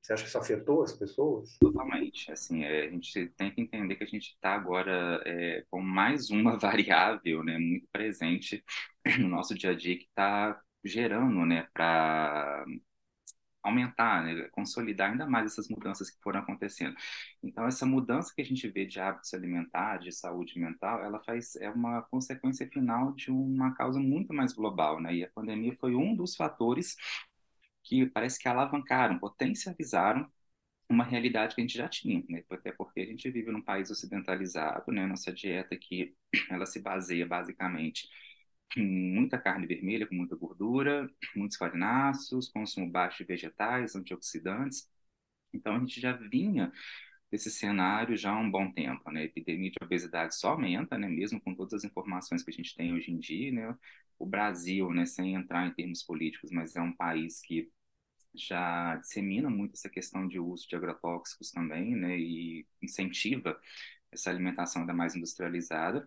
você 0.03 0.13
acha 0.13 0.23
que 0.23 0.29
isso 0.29 0.39
afetou 0.39 0.83
as 0.83 0.93
pessoas? 0.93 1.59
Totalmente. 1.59 2.31
Assim, 2.31 2.65
é, 2.65 2.87
a 2.87 2.91
gente 2.91 3.29
tem 3.37 3.51
que 3.51 3.61
entender 3.61 3.97
que 3.97 4.05
a 4.05 4.07
gente 4.07 4.29
está 4.29 4.55
agora 4.55 5.21
é, 5.27 5.65
com 5.71 5.81
mais 5.81 6.31
uma 6.31 6.57
variável 6.59 7.43
né, 7.43 7.59
muito 7.59 7.87
presente 7.93 8.63
no 9.19 9.29
nosso 9.29 9.55
dia 9.55 9.71
a 9.71 9.75
dia 9.75 9.99
que 9.99 10.05
está 10.05 10.61
gerando 10.85 11.45
né, 11.45 11.67
para 11.73 12.65
aumentar, 13.69 14.25
né, 14.25 14.49
consolidar 14.53 15.11
ainda 15.11 15.27
mais 15.27 15.53
essas 15.53 15.69
mudanças 15.69 16.11
que 16.11 16.21
foram 16.23 16.41
acontecendo. 16.41 16.97
Então, 17.43 17.67
essa 17.67 17.87
mudança 17.87 18.33
que 18.35 18.43
a 18.43 18.45
gente 18.45 18.69
vê 18.69 18.87
de 18.87 19.01
hábitos 19.01 19.33
alimentares, 19.35 20.05
de 20.05 20.13
saúde 20.13 20.59
mental, 20.59 21.03
ela 21.03 21.21
faz 21.25 21.57
é 21.57 21.71
uma 21.71 22.03
consequência 22.03 22.69
final 22.69 23.13
de 23.15 23.31
uma 23.31 23.75
causa 23.75 24.01
muito 24.01 24.35
mais 24.35 24.53
global, 24.53 25.01
né? 25.01 25.15
E 25.15 25.25
a 25.25 25.31
pandemia 25.31 25.77
foi 25.79 25.95
um 25.95 26.15
dos 26.17 26.37
fatores 26.37 26.97
que 27.83 28.07
parece 28.07 28.39
que 28.39 28.49
alavancaram, 28.49 29.19
potencializaram 29.19 30.31
uma 30.91 31.05
realidade 31.05 31.55
que 31.55 31.61
a 31.61 31.65
gente 31.65 31.77
já 31.77 31.89
tinha, 31.89 32.25
né? 32.29 32.43
Até 32.51 32.73
porque 32.73 33.01
a 33.01 33.07
gente 33.07 33.31
vive 33.31 33.51
num 33.53 33.63
país 33.63 33.91
ocidentalizado, 33.91 34.93
né? 34.93 35.07
Nossa 35.07 35.33
dieta 35.33 35.75
aqui, 35.75 36.17
ela 36.51 36.67
se 36.67 36.81
baseia 36.81 37.27
basicamente 37.27 38.09
muita 38.77 39.39
carne 39.39 39.67
vermelha 39.67 40.07
com 40.07 40.15
muita 40.15 40.37
gordura, 40.37 41.11
muitos 41.37 41.57
farináceos, 41.57 42.49
consumo 42.49 42.91
baixo 42.91 43.19
de 43.19 43.25
vegetais, 43.25 43.95
antioxidantes. 43.97 44.89
Então 45.53 45.77
a 45.77 45.79
gente 45.81 46.01
já 46.01 46.13
vinha 46.13 46.73
desse 47.31 47.51
cenário 47.51 48.17
já 48.17 48.31
há 48.33 48.39
um 48.39 48.51
bom 48.51 48.71
tempo, 48.73 49.11
né? 49.11 49.21
A 49.23 49.25
epidemia 49.25 49.71
de 49.71 49.77
obesidade 49.83 50.35
só 50.37 50.51
aumenta, 50.51 50.99
né? 50.99 51.09
Mesmo 51.09 51.41
com 51.41 51.55
todas 51.55 51.75
as 51.75 51.85
informações 51.85 52.43
que 52.43 52.51
a 52.51 52.55
gente 52.55 52.75
tem 52.77 52.95
hoje 52.95 53.11
em 53.13 53.19
dia, 53.19 53.53
né? 53.53 53.77
O 54.19 54.27
Brasil, 54.27 54.91
né? 54.93 55.07
Sem 55.07 55.35
entrar 55.35 55.67
em 55.67 55.75
termos 55.75 56.03
políticos, 56.03 56.51
mas 56.51 56.77
é 56.77 56.81
um 56.83 56.93
país 56.95 57.41
que 57.43 57.71
já 58.35 58.97
dissemina 58.97 59.51
muito 59.51 59.75
essa 59.75 59.89
questão 59.89 60.29
de 60.29 60.39
uso 60.39 60.69
de 60.69 60.77
agrotóxicos 60.77 61.51
também, 61.51 61.95
né? 61.97 62.19
E 62.19 62.67
incentiva 62.83 63.59
essa 64.13 64.31
alimentação 64.31 64.83
ainda 64.83 64.95
mais 64.95 65.15
industrializada. 65.17 66.07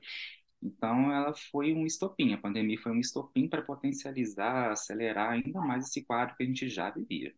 Então, 0.61 1.11
ela 1.11 1.33
foi 1.33 1.73
um 1.73 1.85
estopim, 1.85 2.33
a 2.33 2.37
pandemia 2.37 2.79
foi 2.79 2.91
um 2.91 2.99
estopim 2.99 3.47
para 3.49 3.61
potencializar, 3.63 4.71
acelerar 4.71 5.31
ainda 5.31 5.59
mais 5.61 5.87
esse 5.87 6.03
quadro 6.05 6.35
que 6.35 6.43
a 6.43 6.45
gente 6.45 6.69
já 6.69 6.89
vivia. 6.91 7.33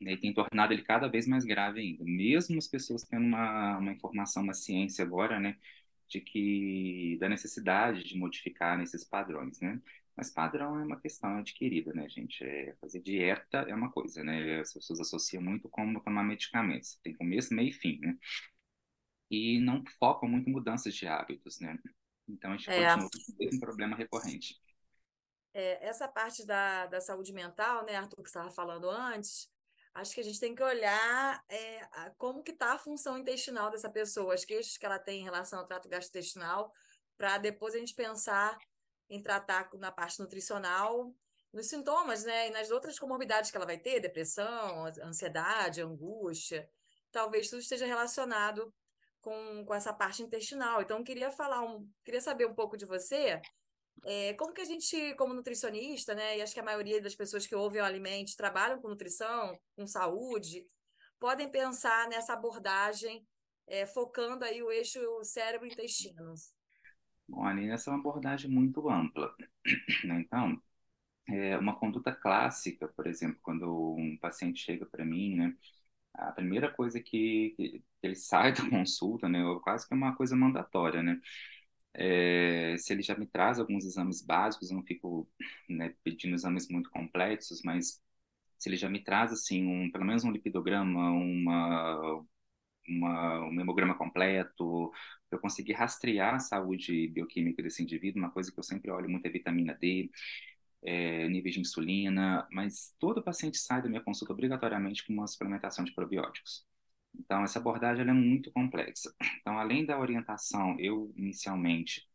Né? 0.00 0.12
E 0.14 0.16
tem 0.18 0.34
tornado 0.34 0.72
ele 0.72 0.82
cada 0.82 1.08
vez 1.08 1.26
mais 1.26 1.44
grave 1.44 1.80
ainda. 1.80 2.04
Mesmo 2.04 2.58
as 2.58 2.68
pessoas 2.68 3.04
tendo 3.04 3.24
uma, 3.26 3.78
uma 3.78 3.92
informação, 3.92 4.42
uma 4.42 4.54
ciência 4.54 5.04
agora, 5.04 5.38
né, 5.40 5.58
de 6.08 6.20
que 6.20 7.16
da 7.20 7.28
necessidade 7.28 8.04
de 8.04 8.16
modificar 8.18 8.78
nesses 8.78 9.04
padrões, 9.04 9.60
né? 9.60 9.80
Mas 10.16 10.30
padrão 10.30 10.78
é 10.78 10.84
uma 10.84 11.00
questão 11.00 11.38
adquirida, 11.38 11.92
né, 11.94 12.08
gente? 12.08 12.44
É, 12.44 12.74
fazer 12.80 13.00
dieta 13.00 13.58
é 13.68 13.74
uma 13.74 13.90
coisa, 13.90 14.22
né? 14.22 14.60
As 14.60 14.72
pessoas 14.74 15.00
associam 15.00 15.42
muito 15.42 15.68
como 15.70 16.02
tomar 16.02 16.22
medicamentos. 16.22 16.96
Tem 17.02 17.14
começo, 17.14 17.54
meio 17.54 17.70
e 17.70 17.72
fim, 17.72 17.98
né? 18.00 18.18
E 19.30 19.58
não 19.60 19.82
focam 19.98 20.28
muito 20.28 20.48
em 20.48 20.52
mudanças 20.52 20.94
de 20.94 21.06
hábitos, 21.08 21.58
né? 21.60 21.76
Então, 22.32 22.52
a 22.52 22.56
gente 22.56 22.70
é. 22.70 22.94
continua 22.94 23.10
com 23.36 23.44
esse 23.44 23.60
problema 23.60 23.96
recorrente. 23.96 24.60
É, 25.54 25.86
essa 25.86 26.08
parte 26.08 26.46
da, 26.46 26.86
da 26.86 27.00
saúde 27.00 27.32
mental, 27.32 27.84
né, 27.84 27.96
Arthur, 27.96 28.22
que 28.22 28.30
você 28.30 28.38
estava 28.38 28.50
falando 28.50 28.88
antes, 28.88 29.50
acho 29.94 30.14
que 30.14 30.20
a 30.20 30.24
gente 30.24 30.40
tem 30.40 30.54
que 30.54 30.62
olhar 30.62 31.44
é, 31.48 31.86
como 32.16 32.42
que 32.42 32.52
está 32.52 32.72
a 32.72 32.78
função 32.78 33.18
intestinal 33.18 33.70
dessa 33.70 33.90
pessoa, 33.90 34.32
as 34.32 34.44
queixas 34.44 34.78
que 34.78 34.86
ela 34.86 34.98
tem 34.98 35.20
em 35.20 35.24
relação 35.24 35.58
ao 35.58 35.66
trato 35.66 35.88
gastrointestinal, 35.88 36.72
para 37.18 37.36
depois 37.36 37.74
a 37.74 37.78
gente 37.78 37.94
pensar 37.94 38.56
em 39.10 39.22
tratar 39.22 39.68
na 39.74 39.92
parte 39.92 40.18
nutricional, 40.18 41.14
nos 41.52 41.66
sintomas, 41.66 42.24
né, 42.24 42.48
e 42.48 42.50
nas 42.50 42.70
outras 42.70 42.98
comorbidades 42.98 43.50
que 43.50 43.56
ela 43.58 43.66
vai 43.66 43.76
ter, 43.76 44.00
depressão, 44.00 44.86
ansiedade, 45.02 45.82
angústia, 45.82 46.66
talvez 47.10 47.50
tudo 47.50 47.60
esteja 47.60 47.84
relacionado 47.84 48.72
com, 49.22 49.64
com 49.64 49.74
essa 49.74 49.92
parte 49.92 50.22
intestinal. 50.22 50.82
Então, 50.82 51.02
queria 51.02 51.30
falar 51.30 51.62
um, 51.62 51.88
queria 52.04 52.20
saber 52.20 52.46
um 52.46 52.54
pouco 52.54 52.76
de 52.76 52.84
você. 52.84 53.40
É, 54.04 54.34
como 54.34 54.52
que 54.52 54.60
a 54.60 54.64
gente, 54.64 55.14
como 55.14 55.32
nutricionista, 55.32 56.14
né, 56.14 56.36
e 56.36 56.42
acho 56.42 56.52
que 56.52 56.60
a 56.60 56.64
maioria 56.64 57.00
das 57.00 57.14
pessoas 57.14 57.46
que 57.46 57.54
ouvem 57.54 57.80
o 57.80 57.84
Alimente 57.84 58.36
trabalham 58.36 58.80
com 58.80 58.88
nutrição, 58.88 59.56
com 59.76 59.86
saúde, 59.86 60.66
podem 61.20 61.48
pensar 61.48 62.08
nessa 62.08 62.32
abordagem 62.32 63.24
é, 63.68 63.86
focando 63.86 64.44
aí 64.44 64.60
o 64.60 64.72
eixo 64.72 65.00
cérebro-intestino? 65.22 66.34
Bom, 67.28 67.44
ali 67.44 67.70
essa 67.70 67.90
é 67.90 67.94
uma 67.94 68.00
abordagem 68.00 68.50
muito 68.50 68.88
ampla. 68.90 69.34
Né? 70.04 70.20
Então, 70.20 70.60
é 71.28 71.56
uma 71.56 71.78
conduta 71.78 72.12
clássica, 72.12 72.88
por 72.88 73.06
exemplo, 73.06 73.38
quando 73.40 73.94
um 73.94 74.18
paciente 74.18 74.60
chega 74.60 74.84
para 74.84 75.04
mim, 75.04 75.36
né, 75.36 75.56
a 76.14 76.32
primeira 76.32 76.72
coisa 76.72 77.00
que, 77.00 77.84
ele 78.02 78.14
sai 78.16 78.52
da 78.52 78.62
consulta, 78.70 79.28
né, 79.28 79.40
quase 79.62 79.86
que 79.86 79.94
é 79.94 79.96
uma 79.96 80.14
coisa 80.16 80.36
mandatória, 80.36 81.02
né, 81.02 81.20
é, 81.94 82.76
se 82.78 82.92
ele 82.92 83.02
já 83.02 83.16
me 83.16 83.26
traz 83.26 83.58
alguns 83.58 83.84
exames 83.84 84.22
básicos, 84.22 84.70
eu 84.70 84.76
não 84.76 84.84
fico 84.84 85.28
né, 85.68 85.94
pedindo 86.02 86.34
exames 86.34 86.68
muito 86.68 86.90
complexos, 86.90 87.62
mas 87.64 88.00
se 88.58 88.68
ele 88.68 88.76
já 88.76 88.88
me 88.88 89.02
traz 89.02 89.32
assim 89.32 89.66
um, 89.66 89.90
pelo 89.90 90.04
menos 90.04 90.24
um 90.24 90.30
lipidograma, 90.32 91.10
uma, 91.12 92.24
uma, 92.88 93.40
um 93.48 93.60
hemograma 93.60 93.94
completo, 93.96 94.92
eu 95.30 95.38
conseguir 95.40 95.72
rastrear 95.74 96.34
a 96.34 96.40
saúde 96.40 97.08
bioquímica 97.08 97.62
desse 97.62 97.82
indivíduo, 97.82 98.22
uma 98.22 98.30
coisa 98.30 98.52
que 98.52 98.58
eu 98.58 98.62
sempre 98.64 98.90
olho 98.90 99.08
muito 99.10 99.26
é 99.26 99.30
vitamina 99.30 99.74
D, 99.74 100.10
é, 100.82 101.28
níveis 101.28 101.54
de 101.54 101.60
insulina, 101.60 102.46
mas 102.52 102.94
todo 102.98 103.22
paciente 103.22 103.58
sai 103.58 103.82
da 103.82 103.88
minha 103.88 104.02
consulta 104.02 104.32
obrigatoriamente 104.32 105.06
com 105.06 105.12
uma 105.12 105.26
suplementação 105.26 105.84
de 105.84 105.94
probióticos. 105.94 106.66
Então, 107.18 107.42
essa 107.44 107.58
abordagem 107.58 108.08
é 108.08 108.12
muito 108.12 108.50
complexa. 108.52 109.14
Então, 109.40 109.58
além 109.58 109.84
da 109.86 109.98
orientação, 109.98 110.76
eu 110.78 111.12
inicialmente, 111.16 112.08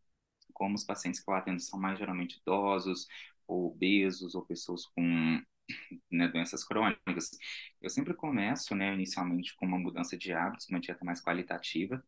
como 0.53 0.75
os 0.75 0.83
pacientes 0.85 1.21
que 1.21 1.29
eu 1.29 1.35
atendo 1.35 1.61
são 1.61 1.79
mais 1.79 1.99
geralmente 1.99 2.39
idosos, 2.39 3.07
ou 3.47 3.67
obesos, 3.67 4.35
ou 4.35 4.45
pessoas 4.45 4.85
com 4.87 5.41
né, 6.11 6.27
doenças 6.27 6.63
crônicas, 6.63 7.31
eu 7.81 7.89
sempre 7.89 8.13
começo, 8.13 8.75
né, 8.75 8.93
inicialmente 8.93 9.55
com 9.55 9.65
uma 9.65 9.79
mudança 9.79 10.17
de 10.17 10.33
hábitos, 10.33 10.67
uma 10.69 10.79
dieta 10.79 11.03
mais 11.05 11.21
qualitativa, 11.21 12.03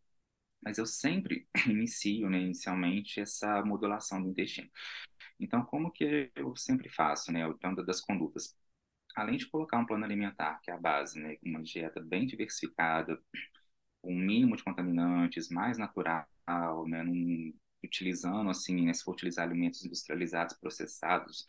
mas 0.62 0.78
eu 0.78 0.86
sempre 0.86 1.48
inicio, 1.68 2.30
né, 2.30 2.40
inicialmente, 2.42 3.20
essa 3.22 3.64
modulação 3.66 4.22
do 4.24 4.30
intestino. 4.30 4.70
Então, 5.40 5.64
como 5.66 5.92
que 5.92 6.32
eu 6.36 6.56
sempre 6.58 6.90
faço, 6.90 7.32
né, 7.32 7.48
o 7.48 7.58
plano 7.58 7.86
das 7.86 8.02
condutas? 8.02 8.58
Além 9.22 9.38
de 9.38 9.48
colocar 9.48 9.78
um 9.80 9.86
plano 9.86 10.06
alimentar, 10.06 10.60
que 10.62 10.72
é 10.72 10.74
a 10.74 10.78
base, 10.78 11.20
né, 11.20 11.38
uma 11.44 11.62
dieta 11.64 12.02
bem 12.02 12.26
diversificada, 12.26 13.20
um 14.04 14.16
mínimo 14.18 14.56
de 14.56 14.64
contaminantes, 14.64 15.50
mais 15.50 15.78
natural, 15.78 16.28
né, 16.88 17.04
num, 17.04 17.54
utilizando, 17.84 18.50
assim, 18.50 18.86
né, 18.86 18.94
se 18.94 19.04
for 19.04 19.14
utilizar 19.14 19.46
alimentos 19.48 19.84
industrializados, 19.86 20.58
processados, 20.58 21.46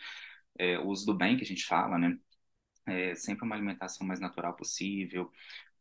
é, 0.58 0.78
o 0.78 0.86
uso 0.88 1.06
do 1.06 1.14
bem 1.16 1.36
que 1.36 1.44
a 1.44 1.46
gente 1.46 1.64
fala, 1.66 1.98
né, 1.98 2.18
é 2.86 3.14
sempre 3.14 3.44
uma 3.44 3.54
alimentação 3.54 4.06
mais 4.06 4.20
natural 4.20 4.54
possível, 4.56 5.30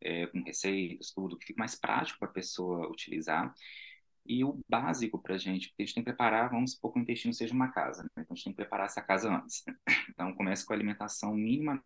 é, 0.00 0.26
com 0.28 0.42
receitas, 0.42 1.12
tudo, 1.12 1.38
que 1.38 1.46
fique 1.48 1.58
mais 1.58 1.74
prático 1.74 2.18
para 2.18 2.28
a 2.28 2.32
pessoa 2.32 2.88
utilizar. 2.90 3.54
E 4.30 4.44
o 4.44 4.60
básico 4.68 5.18
para 5.20 5.34
a 5.34 5.38
gente, 5.38 5.70
porque 5.70 5.82
a 5.82 5.86
gente 5.86 5.94
tem 5.96 6.04
que 6.04 6.10
preparar, 6.10 6.48
vamos 6.50 6.72
supor 6.74 6.92
que 6.92 7.00
o 7.00 7.02
intestino 7.02 7.34
seja 7.34 7.52
uma 7.52 7.72
casa, 7.72 8.04
né? 8.04 8.08
então 8.18 8.26
a 8.30 8.34
gente 8.36 8.44
tem 8.44 8.52
que 8.52 8.58
preparar 8.58 8.86
essa 8.86 9.02
casa 9.02 9.28
antes. 9.28 9.64
Então 10.10 10.32
começa 10.34 10.64
com 10.64 10.72
a 10.72 10.76
alimentação 10.76 11.34
minimamente 11.34 11.82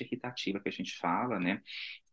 equitativa 0.00 0.60
que 0.60 0.68
a 0.68 0.72
gente 0.72 0.96
fala, 0.96 1.40
né? 1.40 1.60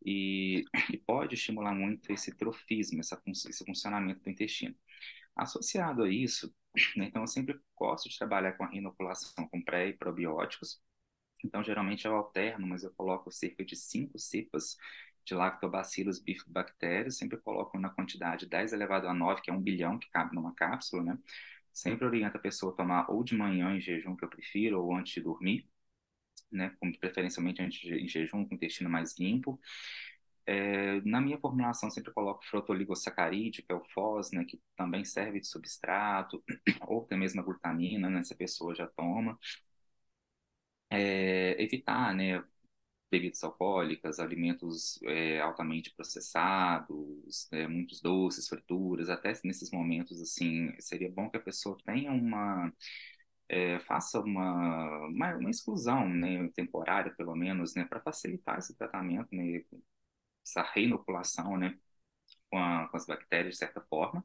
E, 0.03 0.63
e 0.91 0.97
pode 0.97 1.35
estimular 1.35 1.75
muito 1.75 2.11
esse 2.11 2.35
trofismo, 2.35 3.01
essa, 3.01 3.21
esse 3.27 3.63
funcionamento 3.65 4.21
do 4.23 4.29
intestino. 4.31 4.75
Associado 5.35 6.03
a 6.03 6.09
isso, 6.09 6.53
né, 6.97 7.05
então 7.05 7.23
eu 7.23 7.27
sempre 7.27 7.59
gosto 7.75 8.09
de 8.09 8.17
trabalhar 8.17 8.53
com 8.53 8.63
a 8.65 8.75
inoculação 8.75 9.47
com 9.49 9.61
pré 9.63 9.89
e 9.89 9.93
probióticos. 9.93 10.81
Então 11.45 11.63
geralmente 11.63 12.05
eu 12.05 12.15
alterno, 12.15 12.67
mas 12.67 12.83
eu 12.83 12.91
coloco 12.95 13.31
cerca 13.31 13.63
de 13.65 13.75
cinco 13.75 14.17
cepas 14.19 14.77
de 15.25 15.33
lactobacillus 15.35 16.19
bifidobacterias, 16.19 17.17
sempre 17.17 17.37
coloco 17.39 17.77
na 17.79 17.89
quantidade 17.89 18.47
10 18.47 18.73
elevado 18.73 19.07
a 19.07 19.13
9, 19.13 19.41
que 19.41 19.49
é 19.51 19.53
um 19.53 19.61
bilhão 19.61 19.97
que 19.99 20.09
cabe 20.09 20.35
numa 20.35 20.53
cápsula, 20.55 21.03
né? 21.03 21.17
Sempre 21.73 22.05
oriento 22.05 22.37
a 22.37 22.39
pessoa 22.39 22.73
a 22.73 22.75
tomar 22.75 23.09
ou 23.11 23.23
de 23.23 23.35
manhã 23.35 23.75
em 23.75 23.81
jejum, 23.81 24.15
que 24.15 24.25
eu 24.25 24.29
prefiro, 24.29 24.81
ou 24.83 24.95
antes 24.95 25.13
de 25.13 25.21
dormir, 25.21 25.67
né? 26.51 26.75
Preferencialmente 26.99 27.61
antes 27.61 27.83
em 27.91 28.07
jejum, 28.07 28.45
com 28.45 28.53
o 28.53 28.55
intestino 28.57 28.89
mais 28.89 29.17
limpo. 29.19 29.59
É, 30.45 31.01
na 31.01 31.21
minha 31.21 31.39
formulação, 31.39 31.89
sempre 31.91 32.11
coloco 32.13 32.43
frotoligosacarídeo, 32.45 33.63
que 33.65 33.71
é 33.71 33.75
o 33.75 33.83
FOS, 33.93 34.31
né? 34.31 34.43
Que 34.45 34.59
também 34.75 35.05
serve 35.05 35.39
de 35.39 35.47
substrato, 35.47 36.43
ou 36.87 37.03
até 37.03 37.15
mesmo 37.17 37.41
a 37.41 37.43
glutamina, 37.43 38.09
né? 38.09 38.23
Se 38.23 38.33
a 38.33 38.37
pessoa 38.37 38.75
já 38.75 38.87
toma. 38.87 39.37
É, 40.89 41.61
evitar, 41.61 42.13
né? 42.15 42.43
Bebidas 43.11 43.43
alcoólicas, 43.43 44.19
alimentos 44.19 44.99
é, 45.03 45.41
altamente 45.41 45.93
processados, 45.93 47.47
é, 47.51 47.67
muitos 47.67 48.01
doces, 48.01 48.47
frituras, 48.47 49.09
até 49.09 49.33
nesses 49.43 49.69
momentos, 49.71 50.21
assim, 50.21 50.73
seria 50.79 51.11
bom 51.11 51.29
que 51.29 51.37
a 51.37 51.41
pessoa 51.41 51.77
tenha 51.85 52.11
uma, 52.11 52.71
é, 53.49 53.79
faça 53.81 54.19
uma, 54.21 55.07
uma, 55.07 55.35
uma, 55.35 55.49
exclusão, 55.49 56.07
né, 56.09 56.49
temporária, 56.55 57.13
pelo 57.15 57.35
menos, 57.35 57.75
né, 57.75 57.85
para 57.85 58.01
facilitar 58.01 58.59
esse 58.59 58.75
tratamento, 58.77 59.35
né, 59.35 59.63
essa 60.45 60.63
reinoculação, 60.63 61.57
né, 61.57 61.77
com, 62.49 62.57
a, 62.59 62.87
com 62.89 62.97
as 62.97 63.05
bactérias, 63.05 63.55
de 63.55 63.59
certa 63.59 63.81
forma. 63.81 64.23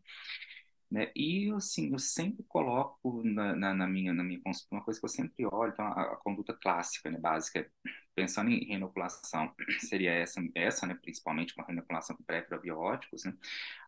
Né? 0.90 1.10
E, 1.16 1.50
assim, 1.52 1.92
eu 1.92 1.98
sempre 1.98 2.44
coloco 2.44 3.22
na, 3.24 3.56
na, 3.56 3.74
na 3.74 3.86
minha, 3.88 4.14
na 4.14 4.22
minha 4.22 4.40
uma 4.70 4.82
coisa 4.84 5.00
que 5.00 5.04
eu 5.06 5.10
sempre 5.10 5.44
olho, 5.46 5.72
então, 5.72 5.84
a, 5.86 6.12
a 6.14 6.16
conduta 6.16 6.54
clássica, 6.54 7.10
né, 7.10 7.18
básica, 7.18 7.68
pensando 8.14 8.50
em 8.50 8.64
renopulação, 8.66 9.52
seria 9.80 10.12
essa, 10.12 10.40
essa 10.54 10.86
né, 10.86 10.94
principalmente 11.02 11.54
uma 11.56 11.66
renopulação 11.66 12.16
com 12.16 12.22
pré-probióticos, 12.24 13.24
né? 13.24 13.34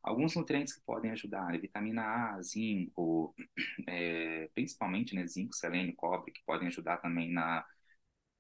alguns 0.03 0.35
nutrientes 0.37 0.75
que 0.75 0.83
podem 0.85 1.11
ajudar, 1.13 1.53
né, 1.53 1.59
vitamina 1.59 2.03
A, 2.37 2.43
zinco, 2.43 3.35
é, 3.87 4.49
principalmente 4.55 5.15
né, 5.15 5.27
zinco, 5.27 5.55
selênio, 5.55 5.95
cobre, 5.97 6.33
que 6.33 6.43
podem 6.45 6.69
ajudar 6.69 6.99
também 6.99 7.33
na, 7.33 7.65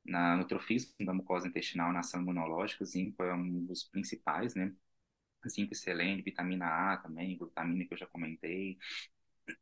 na, 0.04 0.36
no 0.36 0.46
trofismo 0.46 0.92
da 1.00 1.12
mucosa 1.14 1.48
intestinal, 1.48 1.92
na 1.92 2.00
ação 2.00 2.20
imunológica, 2.22 2.84
zinco 2.84 3.22
é 3.22 3.34
um 3.34 3.64
dos 3.66 3.84
principais, 3.84 4.54
né, 4.54 4.72
zinco 5.48 5.72
e 5.72 5.76
selênio, 5.76 6.24
vitamina 6.24 6.66
A 6.94 6.96
também, 6.98 7.36
glutamina 7.36 7.84
que 7.86 7.94
eu 7.94 7.98
já 7.98 8.06
comentei. 8.06 8.78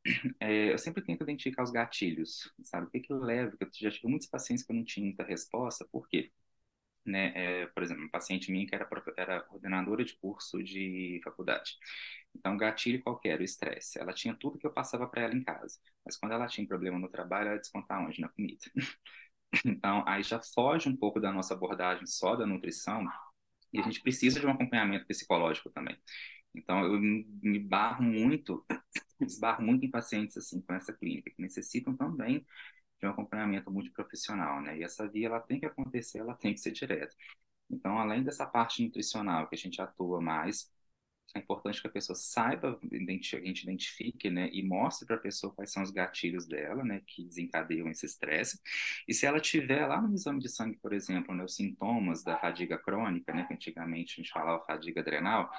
É, 0.40 0.72
eu 0.72 0.78
sempre 0.78 1.02
tento 1.02 1.22
identificar 1.22 1.62
os 1.62 1.70
gatilhos, 1.70 2.52
sabe? 2.64 2.86
O 2.86 2.90
que 2.90 3.00
que 3.00 3.12
eu 3.12 3.18
levo? 3.20 3.56
Eu 3.60 3.68
já 3.74 3.90
tive 3.90 4.08
muitos 4.08 4.28
pacientes 4.28 4.64
que 4.64 4.72
eu 4.72 4.76
não 4.76 4.84
tinha 4.84 5.04
muita 5.06 5.24
resposta, 5.24 5.86
por 5.90 6.08
quê? 6.08 6.30
Né, 7.06 7.32
é, 7.62 7.66
por 7.68 7.82
exemplo, 7.84 8.02
uma 8.04 8.10
paciente 8.10 8.50
minha 8.52 8.66
que 8.66 8.74
era, 8.74 8.88
era 9.16 9.40
coordenadora 9.42 10.04
de 10.04 10.16
curso 10.16 10.62
de 10.62 11.20
faculdade. 11.24 11.78
Então, 12.34 12.56
gatilho 12.56 13.02
qualquer, 13.02 13.40
o 13.40 13.44
estresse. 13.44 13.98
Ela 14.00 14.12
tinha 14.12 14.34
tudo 14.36 14.58
que 14.58 14.66
eu 14.66 14.72
passava 14.72 15.06
para 15.08 15.22
ela 15.22 15.34
em 15.34 15.44
casa. 15.44 15.78
Mas 16.04 16.16
quando 16.18 16.32
ela 16.32 16.46
tinha 16.48 16.66
problema 16.66 16.98
no 16.98 17.08
trabalho, 17.08 17.50
ela 17.50 17.58
descontar 17.60 18.00
onde? 18.06 18.20
Na 18.20 18.28
comida. 18.30 18.64
Então, 19.64 20.04
aí 20.06 20.22
já 20.22 20.40
foge 20.40 20.88
um 20.88 20.96
pouco 20.96 21.20
da 21.20 21.32
nossa 21.32 21.54
abordagem 21.54 22.06
só 22.06 22.36
da 22.36 22.46
nutrição 22.46 23.04
e 23.76 23.80
a 23.80 23.82
gente 23.82 24.00
precisa 24.02 24.40
de 24.40 24.46
um 24.46 24.50
acompanhamento 24.50 25.06
psicológico 25.06 25.70
também. 25.70 25.96
Então, 26.54 26.84
eu 26.84 26.98
me 27.00 27.58
barro 27.58 28.02
muito, 28.02 28.64
esbarro 29.20 29.62
muito 29.62 29.84
em 29.84 29.90
pacientes 29.90 30.36
assim 30.36 30.60
com 30.62 30.72
essa 30.74 30.92
clínica, 30.92 31.30
que 31.30 31.42
necessitam 31.42 31.96
também 31.96 32.46
de 33.00 33.06
um 33.06 33.10
acompanhamento 33.10 33.70
multiprofissional, 33.70 34.62
né? 34.62 34.78
E 34.78 34.82
essa 34.82 35.06
via, 35.08 35.26
ela 35.26 35.40
tem 35.40 35.60
que 35.60 35.66
acontecer, 35.66 36.18
ela 36.18 36.34
tem 36.34 36.54
que 36.54 36.60
ser 36.60 36.72
direta. 36.72 37.14
Então, 37.70 37.98
além 37.98 38.22
dessa 38.22 38.46
parte 38.46 38.82
nutricional 38.82 39.48
que 39.48 39.54
a 39.54 39.58
gente 39.58 39.80
atua 39.82 40.20
mais, 40.20 40.70
é 41.34 41.38
importante 41.38 41.80
que 41.80 41.86
a 41.86 41.90
pessoa 41.90 42.16
saiba, 42.16 42.78
a 42.82 42.96
gente 42.96 43.62
identifique, 43.62 44.30
né, 44.30 44.48
e 44.52 44.62
mostre 44.62 45.06
para 45.06 45.16
a 45.16 45.18
pessoa 45.18 45.52
quais 45.52 45.70
são 45.70 45.82
os 45.82 45.90
gatilhos 45.90 46.46
dela, 46.46 46.82
né, 46.84 47.02
que 47.06 47.24
desencadeiam 47.24 47.88
esse 47.88 48.06
estresse. 48.06 48.58
E 49.06 49.12
se 49.12 49.26
ela 49.26 49.40
tiver 49.40 49.86
lá 49.86 50.00
no 50.00 50.14
exame 50.14 50.40
de 50.40 50.48
sangue, 50.48 50.78
por 50.78 50.92
exemplo, 50.92 51.34
né, 51.34 51.44
os 51.44 51.54
sintomas 51.54 52.22
da 52.22 52.38
fadiga 52.38 52.78
crônica, 52.78 53.34
né, 53.34 53.44
que 53.46 53.54
antigamente 53.54 54.14
a 54.14 54.22
gente 54.22 54.32
falava 54.32 54.64
fadiga 54.64 55.00
adrenal, 55.00 55.50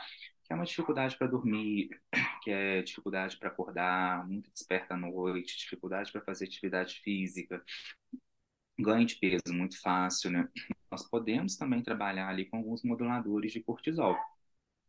que 0.44 0.54
é 0.54 0.56
uma 0.56 0.66
dificuldade 0.66 1.18
para 1.18 1.28
dormir, 1.28 1.90
que 2.44 2.50
é 2.52 2.82
dificuldade 2.82 3.38
para 3.38 3.50
acordar, 3.50 4.28
muito 4.28 4.50
desperta 4.52 4.96
à 4.96 4.98
noite, 4.98 5.58
dificuldade 5.58 6.12
para 6.12 6.22
fazer 6.22 6.46
atividade 6.46 7.02
física, 7.02 7.62
ganho 8.80 9.06
de 9.06 9.16
peso 9.16 9.54
muito 9.54 9.80
fácil, 9.82 10.32
né? 10.32 10.48
Nós 10.92 11.08
podemos 11.10 11.56
também 11.58 11.82
trabalhar 11.84 12.30
ali 12.30 12.46
com 12.46 12.58
alguns 12.58 12.84
moduladores 12.84 13.52
de 13.52 13.62
cortisol. 13.62 14.16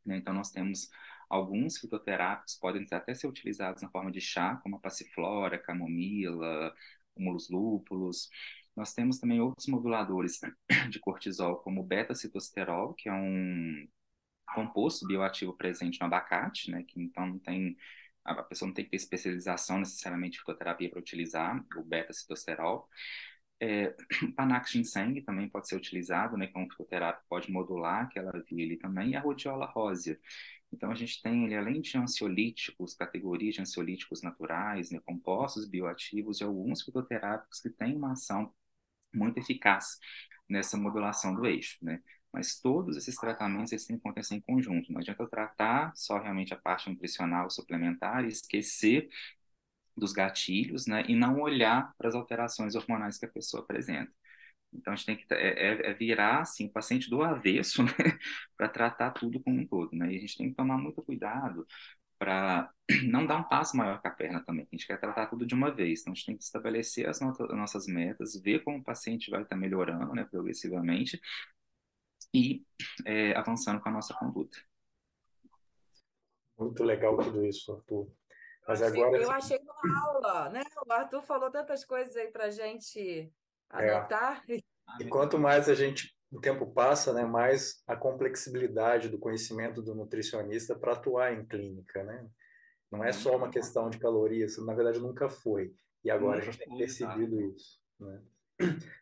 Né? 0.04 0.16
Então, 0.16 0.34
nós 0.34 0.50
temos 0.50 0.90
alguns 1.28 1.78
fitoterápicos 1.78 2.56
podem 2.56 2.86
até 2.90 3.14
ser 3.14 3.26
utilizados 3.26 3.82
na 3.82 3.90
forma 3.90 4.10
de 4.10 4.20
chá, 4.20 4.56
como 4.62 4.76
a 4.76 4.80
passiflora, 4.80 5.58
camomila, 5.58 6.74
humulus 7.16 7.50
lúpulos. 7.50 8.30
Nós 8.74 8.94
temos 8.94 9.18
também 9.18 9.40
outros 9.40 9.66
moduladores 9.66 10.40
de 10.90 10.98
cortisol, 11.00 11.56
como 11.56 11.80
o 11.82 11.84
beta-citosterol, 11.84 12.94
que 12.94 13.08
é 13.08 13.12
um 13.12 13.88
composto 14.54 15.06
bioativo 15.06 15.52
presente 15.56 16.00
no 16.00 16.06
abacate, 16.06 16.70
né? 16.70 16.82
Que 16.84 17.00
então 17.00 17.26
não 17.26 17.38
tem 17.38 17.76
a 18.24 18.42
pessoa 18.42 18.66
não 18.66 18.74
tem 18.74 18.84
que 18.84 18.90
ter 18.90 18.96
especialização 18.98 19.78
necessariamente 19.78 20.36
em 20.36 20.40
fitoterapia 20.40 20.90
para 20.90 20.98
utilizar 20.98 21.64
o 21.76 21.82
beta-citosterol. 21.82 22.88
É, 23.60 23.94
Panax 24.36 24.70
ginseng 24.72 25.20
também 25.22 25.48
pode 25.48 25.68
ser 25.68 25.76
utilizado, 25.76 26.36
né, 26.36 26.46
como 26.48 26.70
fitoterápico, 26.70 27.26
pode 27.28 27.50
modular 27.50 28.04
aquela 28.04 28.32
via 28.32 28.64
ali 28.64 28.76
também, 28.76 29.10
e 29.10 29.16
a 29.16 29.20
rhodiola 29.20 29.66
rósea. 29.66 30.18
Então, 30.72 30.90
a 30.90 30.94
gente 30.94 31.22
tem, 31.22 31.44
ele, 31.44 31.56
além 31.56 31.80
de 31.80 31.96
ansiolíticos, 31.96 32.94
categorias 32.94 33.54
de 33.54 33.62
ansiolíticos 33.62 34.22
naturais, 34.22 34.90
né, 34.90 35.00
compostos 35.04 35.66
bioativos 35.68 36.40
e 36.40 36.44
alguns 36.44 36.82
fitoterápicos 36.82 37.60
que 37.60 37.70
têm 37.70 37.96
uma 37.96 38.12
ação 38.12 38.52
muito 39.14 39.38
eficaz 39.38 39.98
nessa 40.48 40.76
modulação 40.76 41.34
do 41.34 41.46
eixo, 41.46 41.78
né? 41.82 42.02
Mas 42.32 42.60
todos 42.60 42.96
esses 42.96 43.16
tratamentos 43.16 43.72
eles 43.72 43.86
têm 43.86 43.96
que 43.96 44.00
acontecer 44.06 44.34
em 44.34 44.40
conjunto. 44.40 44.92
Não 44.92 45.00
adianta 45.00 45.22
eu 45.22 45.28
tratar 45.28 45.92
só 45.96 46.18
realmente 46.18 46.52
a 46.52 46.56
parte 46.58 46.90
nutricional 46.90 47.50
suplementar 47.50 48.24
e 48.24 48.28
esquecer 48.28 49.08
dos 49.98 50.12
gatilhos, 50.12 50.86
né, 50.86 51.04
e 51.08 51.14
não 51.14 51.40
olhar 51.40 51.94
para 51.98 52.08
as 52.08 52.14
alterações 52.14 52.74
hormonais 52.74 53.18
que 53.18 53.26
a 53.26 53.30
pessoa 53.30 53.62
apresenta. 53.62 54.12
Então, 54.72 54.92
a 54.92 54.96
gente 54.96 55.06
tem 55.06 55.16
que 55.16 55.34
é, 55.34 55.88
é, 55.88 55.90
é 55.90 55.94
virar 55.94 56.40
assim, 56.42 56.66
o 56.66 56.72
paciente 56.72 57.08
do 57.08 57.22
avesso 57.22 57.82
né, 57.84 58.18
para 58.56 58.68
tratar 58.68 59.12
tudo 59.12 59.40
como 59.40 59.60
um 59.60 59.66
todo. 59.66 59.94
Né? 59.96 60.12
E 60.12 60.16
a 60.16 60.20
gente 60.20 60.36
tem 60.36 60.50
que 60.50 60.56
tomar 60.56 60.78
muito 60.78 61.02
cuidado 61.02 61.66
para 62.18 62.70
não 63.08 63.26
dar 63.26 63.38
um 63.38 63.48
passo 63.48 63.76
maior 63.76 64.00
que 64.00 64.08
a 64.08 64.10
perna 64.10 64.44
também. 64.44 64.66
A 64.70 64.76
gente 64.76 64.86
quer 64.86 64.98
tratar 65.00 65.26
tudo 65.26 65.46
de 65.46 65.54
uma 65.54 65.70
vez. 65.70 66.00
Então, 66.00 66.12
a 66.12 66.14
gente 66.14 66.26
tem 66.26 66.36
que 66.36 66.44
estabelecer 66.44 67.08
as, 67.08 67.20
as 67.22 67.56
nossas 67.56 67.86
metas, 67.86 68.40
ver 68.40 68.62
como 68.64 68.78
o 68.78 68.84
paciente 68.84 69.30
vai 69.30 69.42
estar 69.42 69.56
tá 69.56 69.60
melhorando 69.60 70.14
né, 70.14 70.24
progressivamente 70.24 71.20
e 72.34 72.62
é, 73.06 73.34
avançando 73.36 73.80
com 73.80 73.88
a 73.88 73.92
nossa 73.92 74.14
conduta. 74.14 74.58
Muito 76.58 76.82
legal 76.82 77.16
tudo 77.16 77.44
isso, 77.46 77.72
Arthur. 77.72 78.10
Mas 78.68 78.82
agora... 78.82 79.16
Eu 79.16 79.30
achei 79.30 79.58
uma 79.58 80.06
aula, 80.06 80.50
né? 80.50 80.62
O 80.86 80.92
Arthur 80.92 81.22
falou 81.22 81.50
tantas 81.50 81.86
coisas 81.86 82.14
aí 82.16 82.28
para 82.28 82.44
a 82.44 82.50
gente 82.50 83.32
anotar. 83.70 84.44
É. 84.46 84.58
E 85.00 85.08
quanto 85.08 85.38
mais 85.38 85.70
a 85.70 85.74
gente, 85.74 86.14
o 86.30 86.38
tempo 86.38 86.66
passa, 86.66 87.14
né, 87.14 87.24
mais 87.24 87.82
a 87.86 87.96
complexibilidade 87.96 89.08
do 89.08 89.18
conhecimento 89.18 89.80
do 89.80 89.94
nutricionista 89.94 90.78
para 90.78 90.92
atuar 90.92 91.32
em 91.32 91.46
clínica, 91.46 92.04
né? 92.04 92.28
Não 92.90 93.02
é 93.02 93.10
só 93.10 93.36
uma 93.36 93.50
questão 93.50 93.88
de 93.88 93.98
calorias, 93.98 94.58
na 94.58 94.74
verdade 94.74 94.98
nunca 94.98 95.30
foi. 95.30 95.74
E 96.04 96.10
agora 96.10 96.38
a 96.38 96.44
gente 96.44 96.58
tem 96.58 96.76
percebido 96.76 97.40
isso. 97.40 97.80
Né? 97.98 98.22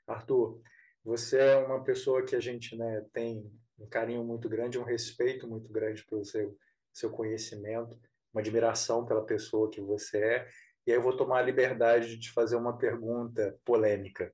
Arthur, 0.07 0.61
você 1.05 1.39
é 1.39 1.57
uma 1.57 1.83
pessoa 1.83 2.25
que 2.25 2.37
a 2.37 2.41
gente 2.41 2.77
né, 2.77 3.05
tem 3.13 3.53
um 3.79 3.89
carinho 3.89 4.25
muito 4.25 4.49
grande, 4.49 4.79
um 4.79 4.85
respeito 4.85 5.47
muito 5.49 5.69
grande 5.73 6.05
pelo 6.05 6.25
seu, 6.25 6.57
seu 6.93 7.11
conhecimento 7.11 7.99
uma 8.37 8.43
admiração 8.43 9.07
pela 9.07 9.25
pessoa 9.25 9.71
que 9.71 9.81
você 9.81 10.19
é. 10.19 10.49
E 10.87 10.93
aí 10.93 10.99
eu 10.99 11.03
vou 11.03 11.17
tomar 11.17 11.39
a 11.39 11.43
liberdade 11.43 12.09
de 12.09 12.21
te 12.21 12.31
fazer 12.31 12.55
uma 12.55 12.77
pergunta 12.77 13.59
polêmica, 13.65 14.31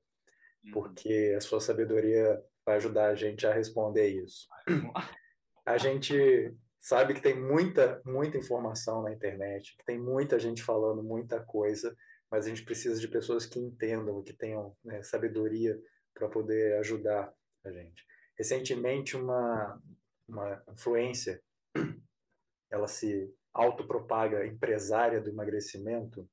uhum. 0.65 0.71
porque 0.73 1.33
a 1.37 1.39
sua 1.39 1.61
sabedoria 1.61 2.37
vai 2.65 2.75
ajudar 2.75 3.07
a 3.07 3.15
gente 3.15 3.47
a 3.47 3.53
responder 3.53 4.07
isso. 4.09 4.47
A 5.65 5.77
gente 5.77 6.53
sabe 6.77 7.13
que 7.13 7.21
tem 7.21 7.39
muita, 7.39 8.01
muita 8.05 8.37
informação 8.37 9.01
na 9.01 9.13
internet, 9.13 9.77
que 9.77 9.85
tem 9.85 9.97
muita 9.97 10.37
gente 10.37 10.61
falando 10.61 11.01
muita 11.01 11.39
coisa, 11.41 11.95
mas 12.29 12.45
a 12.45 12.49
gente 12.49 12.65
precisa 12.65 12.99
de 12.99 13.07
pessoas 13.07 13.45
que 13.45 13.57
entendam, 13.57 14.21
que 14.21 14.33
tenham 14.33 14.75
né, 14.83 15.01
sabedoria 15.01 15.79
para 16.13 16.27
poder 16.27 16.77
ajudar 16.79 17.33
a 17.63 17.71
gente. 17.71 18.05
Recentemente, 18.37 19.15
uma, 19.15 19.81
uma 20.27 20.61
influência, 20.73 21.41
ela 22.69 22.89
se 22.89 23.33
autopropaga 23.53 24.45
empresária 24.45 25.21
do 25.21 25.29
emagrecimento, 25.29 26.27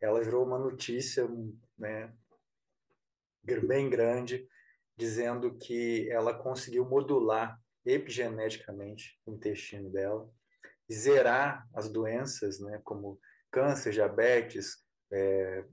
ela 0.00 0.22
virou 0.22 0.44
uma 0.44 0.58
notícia 0.58 1.26
né, 1.78 2.12
bem 3.66 3.88
grande, 3.88 4.46
dizendo 4.96 5.56
que 5.56 6.08
ela 6.10 6.34
conseguiu 6.34 6.84
modular 6.84 7.58
epigeneticamente 7.84 9.18
o 9.26 9.32
intestino 9.32 9.90
dela, 9.90 10.30
zerar 10.92 11.66
as 11.74 11.88
doenças, 11.88 12.60
né, 12.60 12.80
como 12.84 13.18
câncer, 13.50 13.92
diabetes, 13.92 14.84
é, 15.10 15.64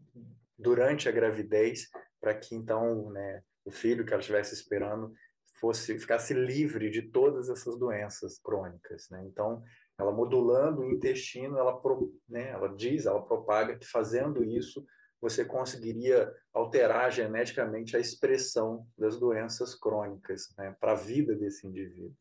durante 0.58 1.08
a 1.08 1.12
gravidez, 1.12 1.90
para 2.20 2.34
que 2.34 2.56
então 2.56 3.10
né, 3.12 3.44
o 3.66 3.72
filho 3.72 4.06
que 4.06 4.14
ela 4.14 4.22
estivesse 4.22 4.54
esperando 4.54 5.14
fosse 5.60 5.98
ficasse 6.00 6.34
livre 6.34 6.90
de 6.90 7.04
todas 7.04 7.50
essas 7.50 7.78
doenças 7.78 8.40
crônicas. 8.40 9.08
Né? 9.10 9.24
Então, 9.26 9.64
ela 10.00 10.12
modulando 10.12 10.82
o 10.82 10.92
intestino, 10.92 11.58
ela, 11.58 11.80
né, 12.28 12.50
ela 12.52 12.68
diz, 12.76 13.06
ela 13.06 13.22
propaga 13.22 13.78
que 13.78 13.86
fazendo 13.86 14.44
isso 14.44 14.86
você 15.22 15.46
conseguiria 15.46 16.34
alterar 16.52 17.12
geneticamente 17.12 17.96
a 17.96 18.00
expressão 18.00 18.88
das 18.98 19.20
doenças 19.20 19.76
crônicas 19.76 20.52
né, 20.58 20.76
para 20.80 20.94
a 20.94 20.96
vida 20.96 21.36
desse 21.36 21.68
indivíduo. 21.68 22.16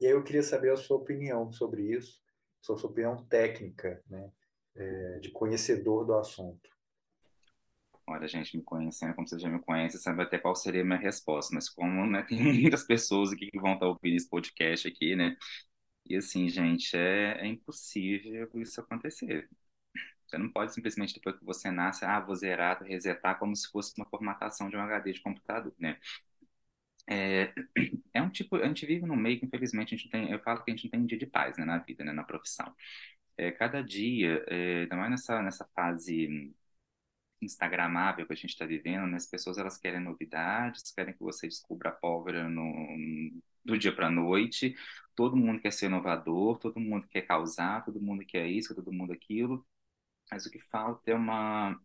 E 0.00 0.06
aí 0.06 0.12
eu 0.12 0.22
queria 0.22 0.42
saber 0.42 0.70
a 0.70 0.76
sua 0.76 0.98
opinião 0.98 1.50
sobre 1.50 1.82
isso, 1.94 2.20
sua 2.60 2.76
opinião 2.76 3.16
técnica, 3.26 4.02
né, 4.08 4.30
é, 4.76 5.18
de 5.20 5.30
conhecedor 5.30 6.04
do 6.04 6.14
assunto. 6.14 6.74
Olha, 8.06 8.28
gente, 8.28 8.54
me 8.56 8.62
conhecendo, 8.62 9.14
como 9.14 9.26
você 9.26 9.38
já 9.38 9.48
me 9.48 9.60
conhece, 9.60 9.98
sabe 9.98 10.22
até 10.22 10.38
qual 10.38 10.54
seria 10.54 10.82
a 10.82 10.84
minha 10.84 10.98
resposta, 10.98 11.54
mas 11.54 11.70
como 11.70 12.06
né, 12.06 12.22
tem 12.28 12.42
muitas 12.42 12.84
pessoas 12.84 13.32
aqui 13.32 13.50
que 13.50 13.60
vão 13.60 13.74
estar 13.74 13.86
ouvindo 13.86 14.16
esse 14.16 14.28
podcast 14.28 14.86
aqui, 14.86 15.16
né, 15.16 15.34
E 16.06 16.16
assim, 16.16 16.48
gente, 16.48 16.96
é, 16.96 17.40
é 17.40 17.46
impossível 17.46 18.48
isso 18.56 18.80
acontecer. 18.80 19.48
Você 20.26 20.38
não 20.38 20.50
pode 20.50 20.74
simplesmente, 20.74 21.14
depois 21.14 21.38
que 21.38 21.44
você 21.44 21.70
nasce, 21.70 22.04
ah, 22.04 22.20
vou 22.20 22.36
zerar, 22.36 22.82
resetar, 22.82 23.38
como 23.38 23.56
se 23.56 23.70
fosse 23.70 23.94
uma 23.98 24.06
formatação 24.08 24.70
de 24.70 24.76
um 24.76 24.80
HD 24.82 25.12
de 25.14 25.22
computador, 25.22 25.74
né? 25.78 25.98
É, 27.06 27.52
é 28.14 28.22
um 28.22 28.30
tipo, 28.30 28.56
a 28.56 28.66
gente 28.66 28.86
vive 28.86 29.06
num 29.06 29.16
meio 29.16 29.38
que, 29.38 29.46
infelizmente, 29.46 29.94
a 29.94 29.98
gente 29.98 30.10
tem, 30.10 30.30
eu 30.30 30.40
falo 30.40 30.62
que 30.64 30.70
a 30.70 30.74
gente 30.74 30.84
não 30.86 30.90
tem 30.92 31.00
um 31.00 31.06
dia 31.06 31.18
de 31.18 31.26
paz, 31.26 31.56
né, 31.58 31.64
na 31.64 31.78
vida, 31.78 32.04
né, 32.04 32.12
na 32.12 32.24
profissão. 32.24 32.74
É, 33.36 33.52
cada 33.52 33.82
dia, 33.82 34.44
é, 34.48 34.82
ainda 34.82 34.96
mais 34.96 35.10
nessa, 35.10 35.42
nessa 35.42 35.66
fase 35.74 36.54
instagramável 37.42 38.26
que 38.26 38.32
a 38.32 38.36
gente 38.36 38.50
está 38.50 38.66
vivendo, 38.66 39.06
né, 39.08 39.16
as 39.16 39.26
pessoas, 39.26 39.58
elas 39.58 39.78
querem 39.78 40.00
novidades, 40.00 40.92
querem 40.92 41.14
que 41.14 41.20
você 41.22 41.48
descubra 41.48 41.90
a 41.90 41.92
pólvora 41.92 42.48
no, 42.48 42.64
do 43.64 43.78
dia 43.78 43.94
para 43.94 44.08
a 44.08 44.10
noite, 44.10 44.74
todo 45.14 45.36
mundo 45.36 45.60
quer 45.60 45.72
ser 45.72 45.86
inovador, 45.86 46.58
todo 46.58 46.80
mundo 46.80 47.06
quer 47.08 47.22
causar, 47.22 47.84
todo 47.84 48.00
mundo 48.00 48.24
quer 48.26 48.46
isso, 48.48 48.74
todo 48.74 48.92
mundo 48.92 49.12
aquilo, 49.12 49.66
mas 50.30 50.46
o 50.46 50.50
que 50.50 50.60
falta 50.60 51.10
é 51.10 51.14
uma 51.14 51.78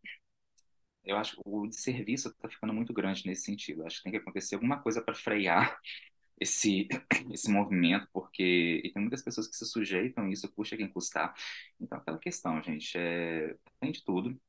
eu 1.03 1.17
acho 1.17 1.35
que 1.35 1.41
o 1.45 1.71
serviço 1.71 2.29
está 2.29 2.49
ficando 2.49 2.73
muito 2.73 2.93
grande 2.93 3.25
nesse 3.25 3.43
sentido. 3.43 3.85
Acho 3.85 3.97
que 3.97 4.03
tem 4.03 4.11
que 4.11 4.17
acontecer 4.19 4.55
alguma 4.55 4.79
coisa 4.81 5.01
para 5.01 5.15
frear 5.15 5.79
esse 6.39 6.87
esse 7.33 7.49
movimento, 7.51 8.07
porque 8.13 8.81
e 8.83 8.91
tem 8.91 9.01
muitas 9.01 9.21
pessoas 9.23 9.47
que 9.47 9.55
se 9.55 9.65
sujeitam 9.65 10.25
a 10.25 10.29
isso, 10.29 10.51
custa 10.53 10.77
quem 10.77 10.87
custar. 10.89 11.33
Então, 11.79 11.97
aquela 11.97 12.19
questão, 12.19 12.61
gente, 12.61 12.97
é, 12.97 13.55
tem 13.79 13.91
de 13.91 14.03
tudo. 14.03 14.39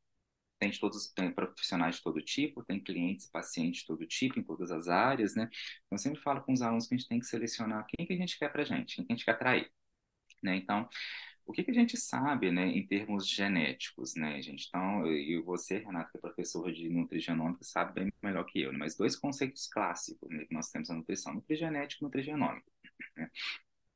Tem 0.60 0.70
todos, 0.72 1.08
tem 1.14 1.32
profissionais 1.32 1.96
de 1.96 2.02
todo 2.02 2.22
tipo, 2.22 2.64
tem 2.64 2.80
clientes, 2.80 3.26
pacientes 3.28 3.80
de 3.80 3.86
todo 3.88 4.06
tipo, 4.06 4.38
em 4.38 4.44
todas 4.44 4.70
as 4.70 4.88
áreas, 4.88 5.34
né? 5.34 5.44
Então, 5.86 5.92
eu 5.92 5.98
sempre 5.98 6.20
falo 6.20 6.42
com 6.42 6.52
os 6.52 6.62
alunos 6.62 6.86
que 6.86 6.94
a 6.94 6.98
gente 6.98 7.08
tem 7.08 7.18
que 7.18 7.26
selecionar 7.26 7.86
quem 7.88 8.06
que 8.06 8.12
a 8.12 8.16
gente 8.16 8.38
quer 8.38 8.50
para 8.52 8.64
gente, 8.64 8.96
quem 8.96 9.06
que 9.06 9.12
a 9.12 9.16
gente 9.16 9.24
quer 9.24 9.32
atrair, 9.32 9.72
né? 10.42 10.56
Então, 10.56 10.88
o 11.46 11.52
que, 11.52 11.64
que 11.64 11.70
a 11.72 11.74
gente 11.74 11.96
sabe, 11.96 12.52
né, 12.52 12.66
em 12.68 12.86
termos 12.86 13.28
genéticos, 13.28 14.14
né, 14.14 14.40
gente? 14.42 14.66
Então, 14.68 15.06
e 15.06 15.40
você, 15.42 15.78
Renato, 15.78 16.10
que 16.12 16.18
é 16.18 16.20
professor 16.20 16.72
de 16.72 16.88
nutrigenômica, 16.88 17.64
sabe 17.64 17.94
bem 17.94 18.12
melhor 18.22 18.44
que 18.44 18.60
eu, 18.60 18.72
né? 18.72 18.78
mas 18.78 18.96
dois 18.96 19.16
conceitos 19.16 19.66
clássicos 19.68 20.28
né, 20.30 20.44
que 20.44 20.54
nós 20.54 20.70
temos 20.70 20.88
na 20.88 20.94
nutrição, 20.96 21.34
nutrigenética 21.34 22.02
e 22.02 22.04
nutrigenômica. 22.04 22.70
Né? 23.16 23.30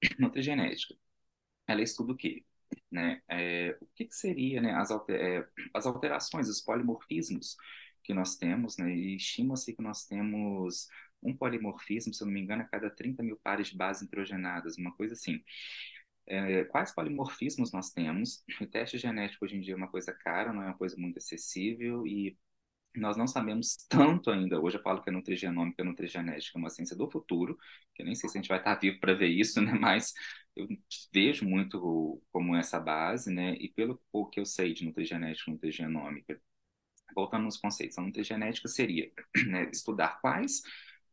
Nutrigenética, 0.19 0.97
ela 1.67 1.83
estuda 1.83 2.13
o 2.13 2.17
quê? 2.17 2.45
Né? 2.91 3.23
É, 3.29 3.77
o 3.81 3.87
que, 3.95 4.05
que, 4.07 4.15
seria 4.15 4.61
né, 4.61 4.73
as, 4.75 4.91
é, 5.09 5.47
as 5.73 5.87
alterações, 5.87 6.49
os 6.49 6.61
polimorfismos 6.61 7.57
que 8.03 8.15
nós 8.15 8.37
temos, 8.37 8.77
né, 8.77 8.95
e 8.95 9.17
estima-se 9.17 9.75
que 9.75 9.83
nós 9.83 10.07
temos 10.07 10.89
um 11.23 11.35
polimorfismo, 11.35 12.13
se 12.13 12.23
eu 12.23 12.27
não 12.27 12.35
me 12.35 12.41
engano, 12.41 12.63
a 12.63 12.67
cada 12.67 12.91
30 12.91 13.23
mil 13.23 13.39
pares 13.43 13.69
de 13.69 13.77
bases 13.77 14.03
nitrogenadas, 14.03 14.77
uma 14.77 14.93
coisa 14.95 15.15
assim 15.15 15.43
é, 16.27 16.65
quais 16.65 16.93
polimorfismos 16.93 17.73
nós 17.73 17.91
temos. 17.91 18.43
O 18.61 18.67
teste 18.67 18.99
genético 18.99 19.45
hoje 19.45 19.57
em 19.57 19.61
dia 19.61 19.75
é 19.75 19.77
uma 19.77 19.89
coisa 19.89 20.13
cara, 20.13 20.53
não 20.53 20.63
é 20.63 20.67
uma 20.67 20.79
coisa 20.79 20.97
muito 20.97 21.19
acessível 21.19 22.07
e 22.07 22.37
nós 22.97 23.17
não 23.17 23.27
sabemos 23.27 23.77
tanto 23.89 24.31
ainda. 24.31 24.61
Hoje 24.61 24.79
eu 24.79 24.83
falo 24.83 25.03
que 25.03 25.11
a 25.11 25.13
nutrigenômica 25.13 25.83
e 25.83 25.87
a 25.87 25.89
nutrigenética 25.89 26.59
é 26.59 26.61
uma 26.61 26.71
ciência 26.71 26.97
do 26.97 27.11
futuro, 27.11 27.59
que 27.95 28.03
eu 28.03 28.07
nem 28.07 28.15
sei 28.15 28.29
se 28.29 28.39
a 28.39 28.41
gente 28.41 28.49
vai 28.49 28.59
estar 28.59 28.75
vivo 28.77 29.01
para 29.01 29.15
ver 29.15 29.29
isso, 29.29 29.61
né? 29.61 29.73
Mas 29.73 30.13
eu 30.57 30.69
vejo 31.13 31.45
muito 31.47 32.23
como 32.33 32.57
essa 32.57 32.79
base, 32.81 33.31
né? 33.33 33.55
E 33.57 33.69
pelo 33.69 34.01
que 34.31 34.41
eu 34.41 34.47
sei 34.47 34.73
de 34.73 34.85
nutrigenética 34.85 35.51
e 35.51 35.55
nutrigenômica, 35.55 36.41
voltando 37.15 37.45
nos 37.45 37.57
conceitos, 37.57 37.99
a 37.99 38.03
nutrigenética 38.03 38.69
seria 38.69 39.11
né, 39.49 39.71
estudar 39.73 40.21
quais 40.21 40.63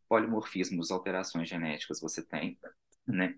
polimorfismos, 0.09 0.91
alterações 0.91 1.49
genéticas 1.49 2.01
você 2.01 2.23
tem, 2.25 2.59
né? 3.07 3.37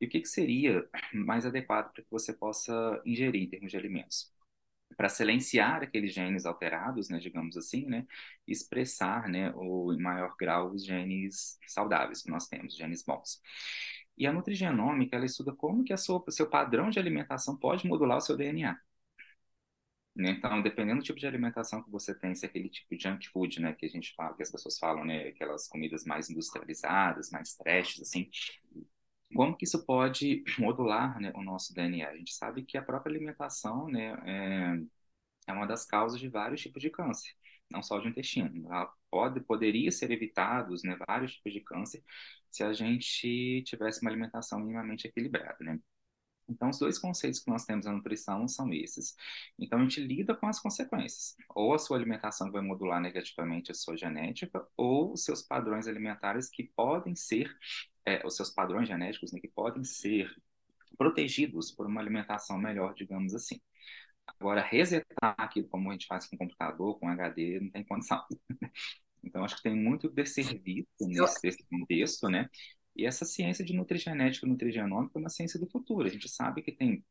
E 0.00 0.06
o 0.06 0.08
que, 0.08 0.20
que 0.20 0.28
seria 0.28 0.88
mais 1.14 1.46
adequado 1.46 1.92
para 1.92 2.02
que 2.02 2.10
você 2.10 2.32
possa 2.32 3.00
ingerir 3.06 3.42
em 3.42 3.50
termos 3.50 3.70
de 3.70 3.76
alimentos? 3.78 4.32
Para 4.96 5.08
silenciar 5.08 5.82
aqueles 5.82 6.12
genes 6.14 6.46
alterados, 6.46 7.08
né, 7.08 7.18
digamos 7.18 7.56
assim, 7.56 7.86
né, 7.86 8.06
expressar, 8.46 9.28
né, 9.28 9.52
o, 9.56 9.92
em 9.94 10.00
maior 10.00 10.36
grau 10.38 10.72
os 10.72 10.84
genes 10.84 11.58
saudáveis 11.66 12.22
que 12.22 12.30
nós 12.30 12.48
temos, 12.48 12.76
genes 12.76 13.02
bons. 13.04 13.40
E 14.16 14.26
a 14.26 14.32
nutrigenômica, 14.32 15.16
ela 15.16 15.26
estuda 15.26 15.52
como 15.54 15.84
que 15.84 15.92
a 15.92 15.96
sua, 15.96 16.22
seu 16.30 16.48
padrão 16.48 16.90
de 16.90 16.98
alimentação 16.98 17.56
pode 17.56 17.86
modular 17.86 18.18
o 18.18 18.20
seu 18.20 18.36
DNA. 18.36 18.78
Né? 20.14 20.32
Então, 20.32 20.60
dependendo 20.60 21.00
do 21.00 21.04
tipo 21.04 21.18
de 21.18 21.26
alimentação 21.26 21.82
que 21.82 21.90
você 21.90 22.14
tem, 22.14 22.34
se 22.34 22.44
é 22.44 22.48
aquele 22.48 22.68
tipo 22.68 22.94
de 22.96 23.02
junk 23.02 23.28
food, 23.28 23.60
né, 23.60 23.72
que 23.72 23.86
a 23.86 23.88
gente 23.88 24.12
fala, 24.14 24.34
que 24.36 24.42
as 24.42 24.50
pessoas 24.50 24.78
falam, 24.78 25.04
né, 25.04 25.28
aquelas 25.28 25.68
comidas 25.68 26.04
mais 26.04 26.28
industrializadas, 26.28 27.30
mais 27.30 27.54
trashes, 27.54 28.02
assim, 28.02 28.28
como 29.34 29.56
que 29.56 29.64
isso 29.64 29.84
pode 29.84 30.44
modular 30.58 31.18
né, 31.20 31.32
o 31.34 31.42
nosso 31.42 31.74
DNA? 31.74 32.08
A 32.10 32.16
gente 32.16 32.34
sabe 32.34 32.64
que 32.64 32.76
a 32.76 32.82
própria 32.82 33.12
alimentação 33.14 33.88
né, 33.88 34.12
é, 35.46 35.52
é 35.52 35.52
uma 35.52 35.66
das 35.66 35.84
causas 35.86 36.18
de 36.20 36.28
vários 36.28 36.60
tipos 36.60 36.82
de 36.82 36.90
câncer, 36.90 37.34
não 37.70 37.82
só 37.82 37.98
de 37.98 38.08
intestino. 38.08 38.66
Ela 38.66 38.92
pode, 39.10 39.40
poderia 39.40 39.90
ser 39.90 40.10
evitados 40.10 40.82
né, 40.82 40.96
vários 41.06 41.34
tipos 41.34 41.52
de 41.52 41.60
câncer 41.60 42.02
se 42.50 42.64
a 42.64 42.72
gente 42.72 43.62
tivesse 43.64 44.02
uma 44.02 44.10
alimentação 44.10 44.58
minimamente 44.60 45.06
equilibrada. 45.06 45.56
Né? 45.60 45.78
Então, 46.50 46.68
os 46.68 46.78
dois 46.78 46.98
conceitos 46.98 47.40
que 47.40 47.50
nós 47.50 47.64
temos 47.64 47.86
na 47.86 47.92
nutrição 47.92 48.46
são 48.48 48.72
esses. 48.72 49.14
Então, 49.58 49.78
a 49.78 49.82
gente 49.82 50.00
lida 50.00 50.34
com 50.34 50.46
as 50.48 50.58
consequências. 50.60 51.36
Ou 51.54 51.72
a 51.74 51.78
sua 51.78 51.96
alimentação 51.96 52.50
vai 52.50 52.60
modular 52.60 53.00
negativamente 53.00 53.70
a 53.70 53.74
sua 53.74 53.96
genética, 53.96 54.66
ou 54.76 55.12
os 55.12 55.24
seus 55.24 55.42
padrões 55.42 55.86
alimentares 55.86 56.50
que 56.50 56.64
podem 56.74 57.14
ser 57.14 57.56
é, 58.04 58.26
os 58.26 58.34
seus 58.34 58.50
padrões 58.50 58.88
genéticos, 58.88 59.32
né, 59.32 59.40
que 59.40 59.48
podem 59.48 59.84
ser 59.84 60.34
protegidos 60.98 61.70
por 61.70 61.86
uma 61.86 62.00
alimentação 62.00 62.58
melhor, 62.58 62.94
digamos 62.94 63.34
assim. 63.34 63.60
Agora, 64.38 64.62
resetar 64.62 65.34
aquilo 65.38 65.68
como 65.68 65.90
a 65.90 65.92
gente 65.92 66.06
faz 66.06 66.26
com 66.26 66.36
computador, 66.36 66.98
com 66.98 67.08
HD, 67.08 67.60
não 67.60 67.70
tem 67.70 67.84
condição. 67.84 68.22
Então, 69.22 69.44
acho 69.44 69.56
que 69.56 69.62
tem 69.62 69.76
muito 69.76 70.08
de 70.08 70.24
serviço 70.24 70.88
nesse 71.42 71.62
contexto, 71.68 72.28
né? 72.30 72.48
E 72.96 73.04
essa 73.06 73.24
ciência 73.26 73.64
de 73.64 73.74
nutrigenética 73.74 74.46
e 74.46 74.48
nutrigenômica 74.48 75.18
é 75.18 75.20
uma 75.20 75.28
ciência 75.28 75.60
do 75.60 75.68
futuro. 75.68 76.06
A 76.06 76.10
gente 76.10 76.26
sabe 76.28 76.62
que 76.62 76.72
tem 76.72 77.04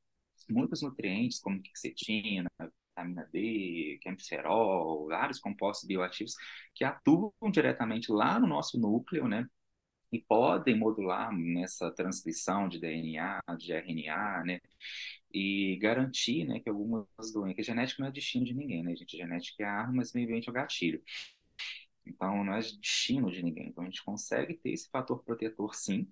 muitos 0.49 0.81
nutrientes, 0.81 1.39
como 1.39 1.61
quercetina, 1.61 2.49
vitamina 2.59 3.29
D, 3.31 3.99
quemferol, 4.01 5.07
vários 5.07 5.39
compostos 5.39 5.87
bioativos 5.87 6.33
que 6.75 6.83
atuam 6.83 7.31
diretamente 7.51 8.11
lá 8.11 8.39
no 8.39 8.47
nosso 8.47 8.79
núcleo, 8.79 9.27
né? 9.27 9.45
E 10.11 10.19
podem 10.21 10.77
modular 10.77 11.31
nessa 11.35 11.91
transcrição 11.91 12.67
de 12.67 12.79
DNA, 12.79 13.41
de 13.57 13.71
RNA, 13.73 14.43
né? 14.45 14.59
E 15.33 15.77
garantir, 15.81 16.45
né, 16.45 16.59
que 16.59 16.69
algumas 16.69 17.05
doenças, 17.33 17.55
que 17.55 17.63
genética 17.63 18.01
não 18.01 18.09
é 18.09 18.11
destino 18.11 18.45
de 18.45 18.53
ninguém, 18.53 18.83
né, 18.83 18.95
gente? 18.95 19.15
Genética 19.17 19.63
é 19.63 19.67
a 19.67 19.73
arma, 19.73 19.93
mas 19.97 20.13
meio 20.13 20.27
ambiente 20.27 20.47
é 20.49 20.51
o 20.51 20.53
gatilho. 20.53 21.03
Então, 22.05 22.43
não 22.43 22.53
é 22.53 22.59
destino 22.59 23.31
de 23.31 23.43
ninguém. 23.43 23.67
Então, 23.69 23.83
a 23.83 23.87
gente 23.87 24.03
consegue 24.03 24.55
ter 24.55 24.71
esse 24.71 24.89
fator 24.89 25.23
protetor, 25.23 25.75
sim, 25.75 26.11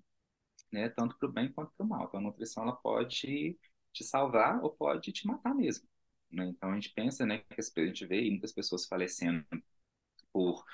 né, 0.72 0.88
tanto 0.90 1.16
para 1.18 1.28
o 1.28 1.32
bem 1.32 1.52
quanto 1.52 1.72
para 1.76 1.84
o 1.86 1.88
mal. 1.88 2.06
Então, 2.06 2.20
a 2.20 2.22
nutrição, 2.22 2.62
ela 2.64 2.76
pode 2.76 3.58
te 3.92 4.04
salvar 4.04 4.62
ou 4.62 4.70
pode 4.70 5.12
te 5.12 5.26
matar 5.26 5.54
mesmo. 5.54 5.88
Né? 6.30 6.46
Então, 6.46 6.70
a 6.70 6.74
gente 6.74 6.90
pensa, 6.90 7.26
né, 7.26 7.38
que 7.38 7.80
a 7.80 7.86
gente 7.86 8.06
vê 8.06 8.28
muitas 8.30 8.52
pessoas 8.52 8.86
falecendo 8.86 9.44
por 10.32 10.64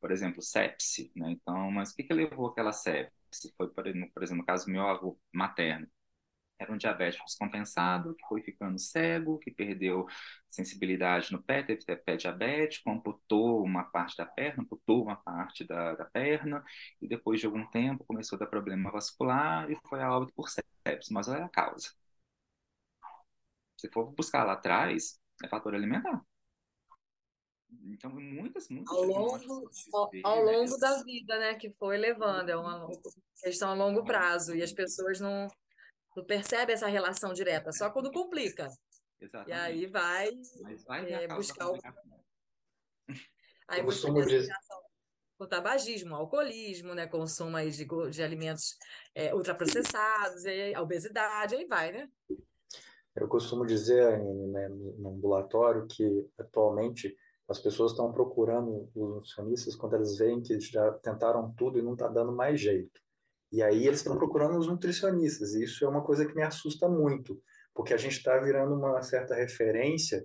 por 0.00 0.10
exemplo, 0.12 0.42
sepse, 0.42 1.12
né? 1.16 1.30
Então, 1.32 1.70
mas 1.70 1.90
o 1.92 1.96
que 1.96 2.04
que 2.04 2.14
levou 2.14 2.48
aquela 2.48 2.72
sepse? 2.72 3.52
Foi, 3.56 3.68
por 3.70 3.86
exemplo, 3.86 4.36
no 4.38 4.44
caso 4.46 4.66
do 4.66 4.72
meu 4.72 4.86
avô 4.88 5.18
materno. 5.32 5.86
Era 6.58 6.72
um 6.72 6.76
diabético 6.76 7.24
descompensado, 7.24 8.14
que 8.14 8.26
foi 8.28 8.42
ficando 8.42 8.78
cego, 8.78 9.38
que 9.38 9.50
perdeu 9.50 10.06
sensibilidade 10.48 11.32
no 11.32 11.42
pé, 11.42 11.62
teve 11.62 11.84
pé 11.96 12.16
diabético, 12.16 12.90
amputou 12.90 13.64
uma 13.64 13.84
parte 13.84 14.16
da 14.18 14.26
perna, 14.26 14.62
amputou 14.62 15.02
uma 15.04 15.16
parte 15.16 15.64
da, 15.66 15.94
da 15.94 16.04
perna, 16.04 16.62
e 17.00 17.08
depois 17.08 17.40
de 17.40 17.46
algum 17.46 17.66
tempo 17.70 18.04
começou 18.04 18.36
a 18.36 18.40
dar 18.40 18.46
problema 18.46 18.90
vascular 18.90 19.70
e 19.70 19.76
foi 19.88 20.02
a 20.02 20.12
óbito 20.14 20.34
por 20.34 20.50
sepse. 20.50 21.12
Mas 21.12 21.28
olha 21.28 21.46
a 21.46 21.48
causa. 21.48 21.90
Se 23.76 23.88
for 23.90 24.12
buscar 24.12 24.44
lá 24.44 24.52
atrás, 24.54 25.18
é 25.44 25.48
fator 25.48 25.74
alimentar. 25.74 26.24
Então, 27.84 28.10
muitas, 28.10 28.68
muitas 28.68 28.96
ao 28.96 29.04
longo, 29.04 29.70
ao, 29.92 30.10
ao 30.24 30.44
né, 30.44 30.52
longo 30.52 30.76
da 30.78 31.02
vida, 31.02 31.38
né, 31.38 31.54
que 31.54 31.70
foi 31.70 31.96
levando, 31.96 32.48
é 32.48 32.56
uma 32.56 32.88
questão 33.42 33.70
a 33.70 33.74
longo 33.74 34.04
prazo, 34.04 34.54
e 34.54 34.62
as 34.62 34.72
pessoas 34.72 35.20
não, 35.20 35.48
não 36.16 36.24
percebem 36.24 36.74
essa 36.74 36.86
relação 36.86 37.32
direta, 37.32 37.72
só 37.72 37.90
quando 37.90 38.12
complica. 38.12 38.68
Exatamente. 39.20 39.50
E 39.50 39.52
aí 39.52 39.86
vai, 39.86 40.30
vai 40.86 41.12
é, 41.12 41.28
buscar 41.28 41.70
o... 41.70 41.78
Aí 43.68 43.82
busca 43.82 44.10
o 44.10 45.46
tabagismo, 45.46 46.16
tabagismo, 46.28 46.94
né, 46.94 47.06
consumo 47.06 47.56
aí 47.56 47.70
de, 47.70 47.86
de 48.10 48.22
alimentos 48.22 48.76
é, 49.14 49.32
ultraprocessados, 49.32 50.44
e 50.44 50.74
a 50.74 50.82
obesidade, 50.82 51.54
aí 51.54 51.64
vai, 51.66 51.92
né? 51.92 52.10
Eu 53.14 53.28
costumo 53.28 53.64
dizer 53.64 54.18
né, 54.18 54.68
no 54.68 55.10
ambulatório 55.10 55.86
que 55.86 56.28
atualmente 56.38 57.16
as 57.50 57.58
pessoas 57.58 57.90
estão 57.90 58.12
procurando 58.12 58.88
os 58.94 59.10
nutricionistas 59.10 59.74
quando 59.74 59.96
elas 59.96 60.16
veem 60.16 60.40
que 60.40 60.58
já 60.60 60.92
tentaram 61.02 61.52
tudo 61.56 61.78
e 61.78 61.82
não 61.82 61.94
está 61.94 62.06
dando 62.06 62.32
mais 62.32 62.60
jeito. 62.60 63.00
E 63.52 63.60
aí 63.60 63.88
eles 63.88 63.98
estão 63.98 64.16
procurando 64.16 64.56
os 64.56 64.68
nutricionistas, 64.68 65.54
e 65.54 65.64
isso 65.64 65.84
é 65.84 65.88
uma 65.88 66.04
coisa 66.04 66.24
que 66.24 66.34
me 66.34 66.42
assusta 66.42 66.88
muito, 66.88 67.42
porque 67.74 67.92
a 67.92 67.96
gente 67.96 68.18
está 68.18 68.38
virando 68.38 68.76
uma 68.76 69.02
certa 69.02 69.34
referência 69.34 70.24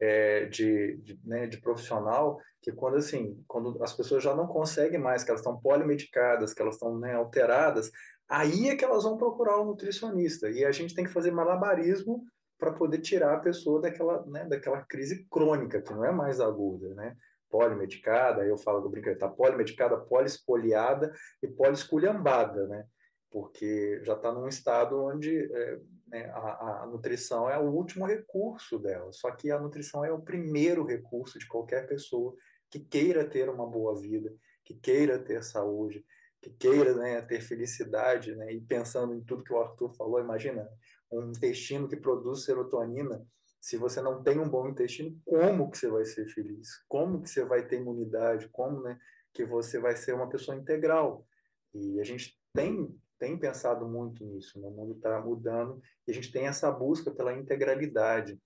é, 0.00 0.46
de, 0.46 0.96
de, 0.98 1.20
né, 1.24 1.48
de, 1.48 1.60
profissional 1.60 2.38
que 2.62 2.72
quando 2.72 2.96
assim 2.96 3.42
quando 3.46 3.82
as 3.82 3.92
pessoas 3.92 4.22
já 4.22 4.34
não 4.34 4.46
conseguem 4.46 4.98
mais 4.98 5.22
que 5.22 5.30
elas 5.30 5.42
estão 5.42 5.60
polimedicadas 5.60 6.54
que 6.54 6.62
elas 6.62 6.76
estão 6.76 6.98
né, 6.98 7.14
alteradas 7.14 7.90
aí 8.26 8.70
é 8.70 8.76
que 8.76 8.84
elas 8.84 9.04
vão 9.04 9.18
procurar 9.18 9.58
o 9.58 9.62
um 9.62 9.66
nutricionista 9.66 10.48
e 10.48 10.64
a 10.64 10.72
gente 10.72 10.94
tem 10.94 11.04
que 11.04 11.12
fazer 11.12 11.30
malabarismo 11.32 12.24
para 12.60 12.72
poder 12.72 12.98
tirar 12.98 13.34
a 13.34 13.40
pessoa 13.40 13.80
daquela 13.80 14.24
né, 14.26 14.44
daquela 14.44 14.82
crise 14.82 15.26
crônica 15.28 15.82
que 15.82 15.92
não 15.92 16.04
é 16.04 16.12
mais 16.12 16.40
aguda 16.40 16.94
né 16.94 17.16
polimedicada 17.50 18.44
eu 18.44 18.56
falo 18.56 18.80
do 18.80 18.88
brincadeira 18.88 19.18
tá 19.18 19.28
polimedicada 19.28 19.96
polispoliada 19.96 21.12
e 21.42 21.48
polisculhambada 21.48 22.68
né 22.68 22.84
porque 23.30 24.00
já 24.04 24.14
está 24.14 24.32
num 24.32 24.48
estado 24.48 25.02
onde 25.02 25.38
é, 25.52 25.80
né, 26.08 26.24
a, 26.34 26.82
a, 26.82 26.86
nutrição 26.86 27.48
é 27.48 27.56
o 27.56 27.70
último 27.70 28.04
recurso 28.04 28.78
dela. 28.78 29.12
Só 29.12 29.30
que 29.30 29.50
a 29.50 29.58
nutrição 29.58 30.04
é 30.04 30.12
o 30.12 30.20
primeiro 30.20 30.84
recurso 30.84 31.38
de 31.38 31.46
qualquer 31.46 31.86
pessoa 31.86 32.34
que 32.68 32.80
queira 32.80 33.24
ter 33.24 33.48
uma 33.48 33.66
boa 33.66 34.00
vida, 34.00 34.34
que 34.64 34.74
queira 34.74 35.18
ter 35.18 35.42
saúde, 35.44 36.04
que 36.42 36.50
queira 36.50 36.94
né, 36.94 37.22
ter 37.22 37.40
felicidade. 37.40 38.34
Né? 38.34 38.52
E 38.52 38.60
pensando 38.60 39.14
em 39.14 39.22
tudo 39.22 39.44
que 39.44 39.52
o 39.52 39.60
Arthur 39.60 39.94
falou, 39.94 40.20
imagina 40.20 40.68
um 41.10 41.30
intestino 41.30 41.88
que 41.88 41.96
produz 41.96 42.44
serotonina. 42.44 43.24
Se 43.60 43.76
você 43.76 44.00
não 44.00 44.22
tem 44.22 44.38
um 44.38 44.48
bom 44.48 44.68
intestino, 44.68 45.20
como 45.24 45.70
que 45.70 45.78
você 45.78 45.88
vai 45.88 46.04
ser 46.04 46.26
feliz? 46.28 46.82
Como 46.88 47.22
que 47.22 47.28
você 47.28 47.44
vai 47.44 47.66
ter 47.66 47.80
imunidade? 47.80 48.48
Como 48.48 48.80
né, 48.80 48.98
que 49.34 49.44
você 49.44 49.78
vai 49.78 49.96
ser 49.96 50.14
uma 50.14 50.28
pessoa 50.28 50.56
integral? 50.56 51.26
E 51.74 52.00
a 52.00 52.04
gente 52.04 52.38
tem 52.54 52.98
tem 53.20 53.38
pensado 53.38 53.86
muito 53.86 54.24
nisso. 54.24 54.58
Né? 54.58 54.66
O 54.66 54.70
mundo 54.70 54.94
está 54.94 55.20
mudando 55.20 55.80
e 56.08 56.10
a 56.10 56.14
gente 56.14 56.32
tem 56.32 56.46
essa 56.46 56.72
busca 56.72 57.10
pela 57.10 57.34
integralidade, 57.34 58.40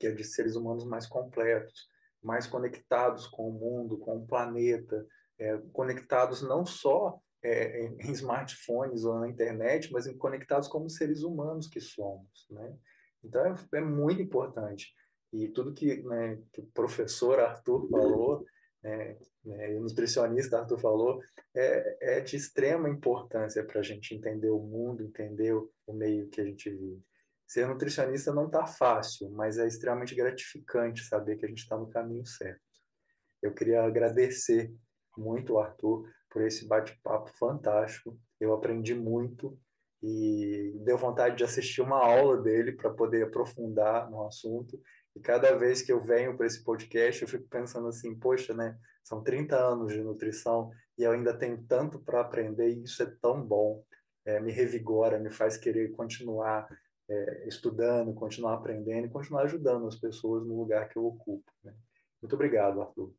que 0.00 0.06
é 0.06 0.10
de 0.10 0.24
seres 0.24 0.56
humanos 0.56 0.86
mais 0.86 1.06
completos, 1.06 1.88
mais 2.22 2.46
conectados 2.46 3.26
com 3.26 3.50
o 3.50 3.52
mundo, 3.52 3.98
com 3.98 4.16
o 4.16 4.26
planeta, 4.26 5.06
é, 5.38 5.58
conectados 5.72 6.40
não 6.40 6.64
só 6.64 7.20
é, 7.44 7.84
em 7.84 8.12
smartphones 8.12 9.04
ou 9.04 9.18
na 9.18 9.28
internet, 9.28 9.92
mas 9.92 10.06
conectados 10.16 10.68
como 10.68 10.88
seres 10.88 11.22
humanos 11.22 11.68
que 11.68 11.80
somos. 11.80 12.46
Né? 12.50 12.76
Então 13.24 13.44
é, 13.44 13.54
é 13.74 13.80
muito 13.80 14.22
importante. 14.22 14.94
E 15.32 15.48
tudo 15.48 15.72
que, 15.72 16.02
né, 16.02 16.38
que 16.52 16.60
o 16.60 16.66
professor 16.66 17.40
Arthur 17.40 17.88
falou 17.88 18.44
né, 18.82 19.16
né, 19.44 19.72
e 19.72 19.76
o 19.76 19.80
nutricionista 19.80 20.58
Arthur 20.58 20.78
falou, 20.78 21.20
é, 21.54 22.16
é 22.18 22.20
de 22.20 22.36
extrema 22.36 22.88
importância 22.88 23.64
para 23.64 23.80
a 23.80 23.82
gente 23.82 24.14
entender 24.14 24.50
o 24.50 24.58
mundo, 24.58 25.02
entender 25.02 25.54
o 25.54 25.92
meio 25.92 26.28
que 26.28 26.40
a 26.40 26.44
gente 26.44 26.68
vive. 26.68 27.02
Ser 27.46 27.68
nutricionista 27.68 28.32
não 28.32 28.46
está 28.46 28.66
fácil, 28.66 29.30
mas 29.30 29.58
é 29.58 29.66
extremamente 29.66 30.14
gratificante 30.14 31.04
saber 31.04 31.36
que 31.36 31.44
a 31.44 31.48
gente 31.48 31.62
está 31.62 31.76
no 31.76 31.88
caminho 31.88 32.24
certo. 32.26 32.60
Eu 33.42 33.52
queria 33.52 33.82
agradecer 33.82 34.72
muito 35.16 35.58
Arthur 35.58 36.08
por 36.32 36.42
esse 36.42 36.66
bate-papo 36.66 37.30
fantástico. 37.38 38.18
Eu 38.40 38.54
aprendi 38.54 38.94
muito 38.94 39.58
e 40.02 40.74
deu 40.84 40.96
vontade 40.98 41.36
de 41.36 41.44
assistir 41.44 41.80
uma 41.80 41.98
aula 41.98 42.36
dele 42.36 42.72
para 42.72 42.90
poder 42.90 43.24
aprofundar 43.24 44.10
no 44.10 44.26
assunto 44.26 44.80
e 45.14 45.20
cada 45.20 45.54
vez 45.56 45.82
que 45.82 45.92
eu 45.92 46.00
venho 46.00 46.36
para 46.36 46.46
esse 46.46 46.64
podcast, 46.64 47.22
eu 47.22 47.28
fico 47.28 47.46
pensando 47.48 47.88
assim, 47.88 48.14
poxa, 48.18 48.54
né? 48.54 48.78
São 49.04 49.22
30 49.22 49.56
anos 49.56 49.92
de 49.92 50.00
nutrição 50.00 50.70
e 50.96 51.02
eu 51.02 51.12
ainda 51.12 51.36
tenho 51.36 51.62
tanto 51.64 51.98
para 51.98 52.20
aprender 52.20 52.70
e 52.70 52.82
isso 52.82 53.02
é 53.02 53.06
tão 53.20 53.42
bom. 53.42 53.84
É, 54.24 54.40
me 54.40 54.52
revigora, 54.52 55.18
me 55.18 55.30
faz 55.30 55.56
querer 55.56 55.90
continuar 55.92 56.66
é, 57.10 57.48
estudando, 57.48 58.14
continuar 58.14 58.54
aprendendo 58.54 59.06
e 59.06 59.10
continuar 59.10 59.42
ajudando 59.42 59.86
as 59.86 59.96
pessoas 59.96 60.46
no 60.46 60.56
lugar 60.56 60.88
que 60.88 60.96
eu 60.96 61.04
ocupo. 61.04 61.50
Né? 61.62 61.74
Muito 62.22 62.34
obrigado, 62.34 62.80
Arthur. 62.80 63.12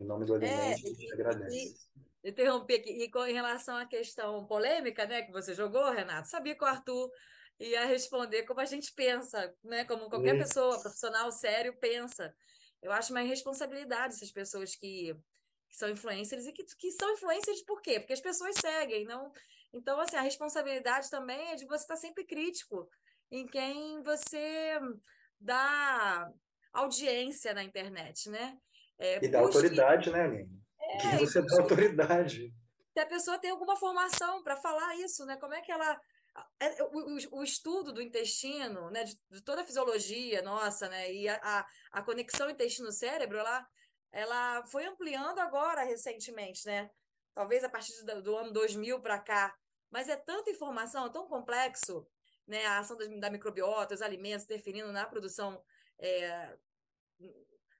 Em 0.00 0.04
nome 0.04 0.26
do 0.26 0.34
Alimento, 0.34 0.86
é, 0.86 0.90
eu 0.90 0.96
te 0.96 2.07
Interromper 2.24 2.80
aqui. 2.80 2.90
E 2.90 3.10
com, 3.10 3.24
em 3.24 3.32
relação 3.32 3.76
à 3.76 3.86
questão 3.86 4.46
polêmica 4.46 5.06
né, 5.06 5.22
que 5.22 5.32
você 5.32 5.54
jogou, 5.54 5.90
Renato, 5.90 6.28
sabia 6.28 6.54
que 6.56 6.64
o 6.64 6.66
Arthur 6.66 7.10
ia 7.60 7.84
responder 7.86 8.44
como 8.44 8.60
a 8.60 8.64
gente 8.64 8.92
pensa, 8.94 9.52
né? 9.64 9.84
Como 9.84 10.08
qualquer 10.08 10.38
pessoa 10.38 10.80
profissional 10.80 11.30
sério 11.32 11.76
pensa. 11.80 12.34
Eu 12.80 12.92
acho 12.92 13.12
uma 13.12 13.22
irresponsabilidade 13.22 14.14
essas 14.14 14.30
pessoas 14.30 14.76
que, 14.76 15.12
que 15.68 15.76
são 15.76 15.88
influencers 15.88 16.46
e 16.46 16.52
que, 16.52 16.64
que 16.64 16.92
são 16.92 17.12
influencers 17.12 17.62
por 17.64 17.82
quê? 17.82 17.98
Porque 17.98 18.12
as 18.12 18.20
pessoas 18.20 18.54
seguem, 18.56 19.04
não. 19.04 19.32
Então, 19.72 20.00
assim, 20.00 20.16
a 20.16 20.22
responsabilidade 20.22 21.10
também 21.10 21.50
é 21.50 21.56
de 21.56 21.66
você 21.66 21.82
estar 21.82 21.96
sempre 21.96 22.24
crítico 22.24 22.88
em 23.30 23.46
quem 23.46 24.02
você 24.02 24.78
dá 25.40 26.30
audiência 26.72 27.52
na 27.52 27.64
internet, 27.64 28.30
né? 28.30 28.56
É, 28.98 29.24
e 29.24 29.28
dá 29.28 29.40
autoridade, 29.40 30.10
né, 30.10 30.22
Aline? 30.22 30.67
É, 30.88 30.98
que 30.98 31.26
você 31.26 31.42
dá 31.42 31.62
autoridade. 31.62 32.52
Se 32.92 33.00
a 33.00 33.06
pessoa 33.06 33.38
tem 33.38 33.50
alguma 33.50 33.76
formação 33.76 34.42
para 34.42 34.56
falar 34.56 34.96
isso, 34.96 35.24
né? 35.24 35.36
Como 35.36 35.54
é 35.54 35.60
que 35.60 35.70
ela 35.70 36.00
é, 36.60 36.82
o, 36.82 37.38
o, 37.38 37.42
estudo 37.42 37.92
do 37.92 38.02
intestino, 38.02 38.90
né, 38.90 39.04
de, 39.04 39.18
de, 39.30 39.42
toda 39.42 39.62
a 39.62 39.64
fisiologia 39.64 40.42
nossa, 40.42 40.88
né, 40.88 41.12
e 41.12 41.28
a, 41.28 41.66
a 41.92 42.02
conexão 42.02 42.50
intestino-cérebro, 42.50 43.38
ela, 43.38 43.66
ela 44.12 44.66
foi 44.66 44.86
ampliando 44.86 45.38
agora 45.38 45.84
recentemente, 45.84 46.66
né? 46.66 46.90
Talvez 47.34 47.62
a 47.62 47.68
partir 47.68 47.92
do, 48.04 48.22
do 48.22 48.36
ano 48.36 48.52
2000 48.52 49.00
para 49.00 49.18
cá. 49.18 49.54
Mas 49.90 50.08
é 50.08 50.16
tanta 50.16 50.50
informação, 50.50 51.06
é 51.06 51.10
tão 51.10 51.26
complexo, 51.26 52.06
né? 52.46 52.66
A 52.66 52.78
ação 52.78 52.96
da, 52.96 53.06
da 53.06 53.30
microbiota, 53.30 53.94
os 53.94 54.02
alimentos 54.02 54.46
definindo 54.46 54.92
na 54.92 55.06
produção 55.06 55.62
é, 55.98 56.56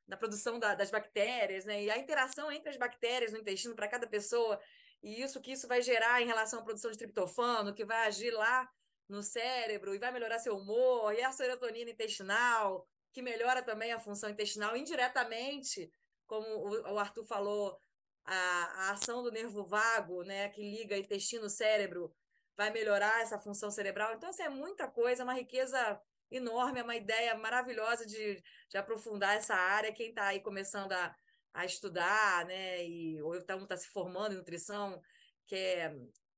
na 0.08 0.16
produção 0.16 0.58
da, 0.58 0.74
das 0.74 0.90
bactérias, 0.90 1.64
né? 1.64 1.84
E 1.84 1.90
a 1.90 1.98
interação 1.98 2.50
entre 2.50 2.70
as 2.70 2.76
bactérias 2.76 3.32
no 3.32 3.38
intestino 3.38 3.76
para 3.76 3.86
cada 3.86 4.06
pessoa 4.06 4.58
e 5.02 5.22
isso 5.22 5.40
que 5.40 5.52
isso 5.52 5.68
vai 5.68 5.80
gerar 5.80 6.20
em 6.20 6.26
relação 6.26 6.60
à 6.60 6.62
produção 6.62 6.90
de 6.90 6.98
triptofano, 6.98 7.74
que 7.74 7.84
vai 7.84 8.06
agir 8.06 8.32
lá 8.32 8.68
no 9.08 9.22
cérebro 9.22 9.94
e 9.94 9.98
vai 9.98 10.12
melhorar 10.12 10.38
seu 10.38 10.56
humor, 10.56 11.14
e 11.14 11.22
a 11.22 11.32
serotonina 11.32 11.90
intestinal, 11.90 12.86
que 13.12 13.22
melhora 13.22 13.62
também 13.62 13.92
a 13.92 14.00
função 14.00 14.28
intestinal 14.28 14.76
indiretamente, 14.76 15.90
como 16.26 16.46
o 16.46 16.98
Arthur 16.98 17.24
falou, 17.24 17.78
a, 18.24 18.34
a 18.34 18.90
ação 18.90 19.22
do 19.22 19.30
nervo 19.30 19.64
vago, 19.64 20.22
né, 20.24 20.48
que 20.50 20.60
liga 20.60 20.98
intestino-cérebro, 20.98 22.14
vai 22.56 22.70
melhorar 22.70 23.22
essa 23.22 23.38
função 23.38 23.70
cerebral. 23.70 24.14
Então, 24.14 24.28
assim, 24.28 24.42
é 24.42 24.48
muita 24.48 24.88
coisa, 24.88 25.22
é 25.22 25.24
uma 25.24 25.32
riqueza 25.32 25.98
enorme, 26.30 26.80
é 26.80 26.82
uma 26.82 26.96
ideia 26.96 27.34
maravilhosa 27.36 28.04
de, 28.06 28.42
de 28.68 28.76
aprofundar 28.78 29.36
essa 29.36 29.54
área. 29.54 29.92
Quem 29.92 30.10
está 30.10 30.26
aí 30.26 30.40
começando 30.40 30.92
a, 30.92 31.14
a 31.54 31.64
estudar, 31.64 32.44
né? 32.46 32.84
E, 32.84 33.22
ou 33.22 33.36
então 33.36 33.62
está 33.62 33.76
se 33.76 33.88
formando 33.88 34.32
em 34.34 34.38
nutrição, 34.38 35.00
quer 35.46 35.96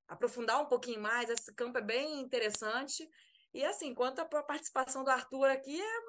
aprofundar 0.09 0.61
um 0.61 0.67
pouquinho 0.67 1.01
mais, 1.01 1.31
esse 1.31 1.55
campo 1.55 1.79
é 1.79 1.83
bem 1.83 2.21
interessante. 2.21 3.09
E 3.53 3.65
assim, 3.65 3.95
quanto 3.95 4.21
à 4.21 4.25
participação 4.25 5.05
do 5.05 5.11
Arthur 5.11 5.47
aqui, 5.47 5.81
é, 5.81 6.01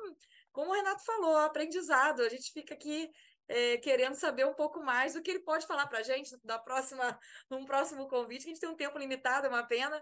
como 0.52 0.72
o 0.72 0.74
Renato 0.74 1.04
falou, 1.04 1.38
aprendizado. 1.38 2.22
A 2.22 2.30
gente 2.30 2.52
fica 2.52 2.74
aqui 2.74 3.10
é, 3.48 3.78
querendo 3.78 4.16
saber 4.16 4.46
um 4.46 4.54
pouco 4.54 4.82
mais 4.82 5.14
do 5.14 5.22
que 5.22 5.30
ele 5.30 5.40
pode 5.40 5.66
falar 5.66 5.88
para 5.88 6.00
a 6.00 6.04
gente 6.04 6.36
da 6.44 6.60
próxima, 6.60 7.18
num 7.50 7.66
próximo 7.66 8.08
convite, 8.08 8.44
que 8.44 8.50
a 8.50 8.54
gente 8.54 8.62
tem 8.62 8.70
um 8.70 8.76
tempo 8.76 8.98
limitado, 8.98 9.48
é 9.48 9.50
uma 9.50 9.64
pena. 9.68 10.02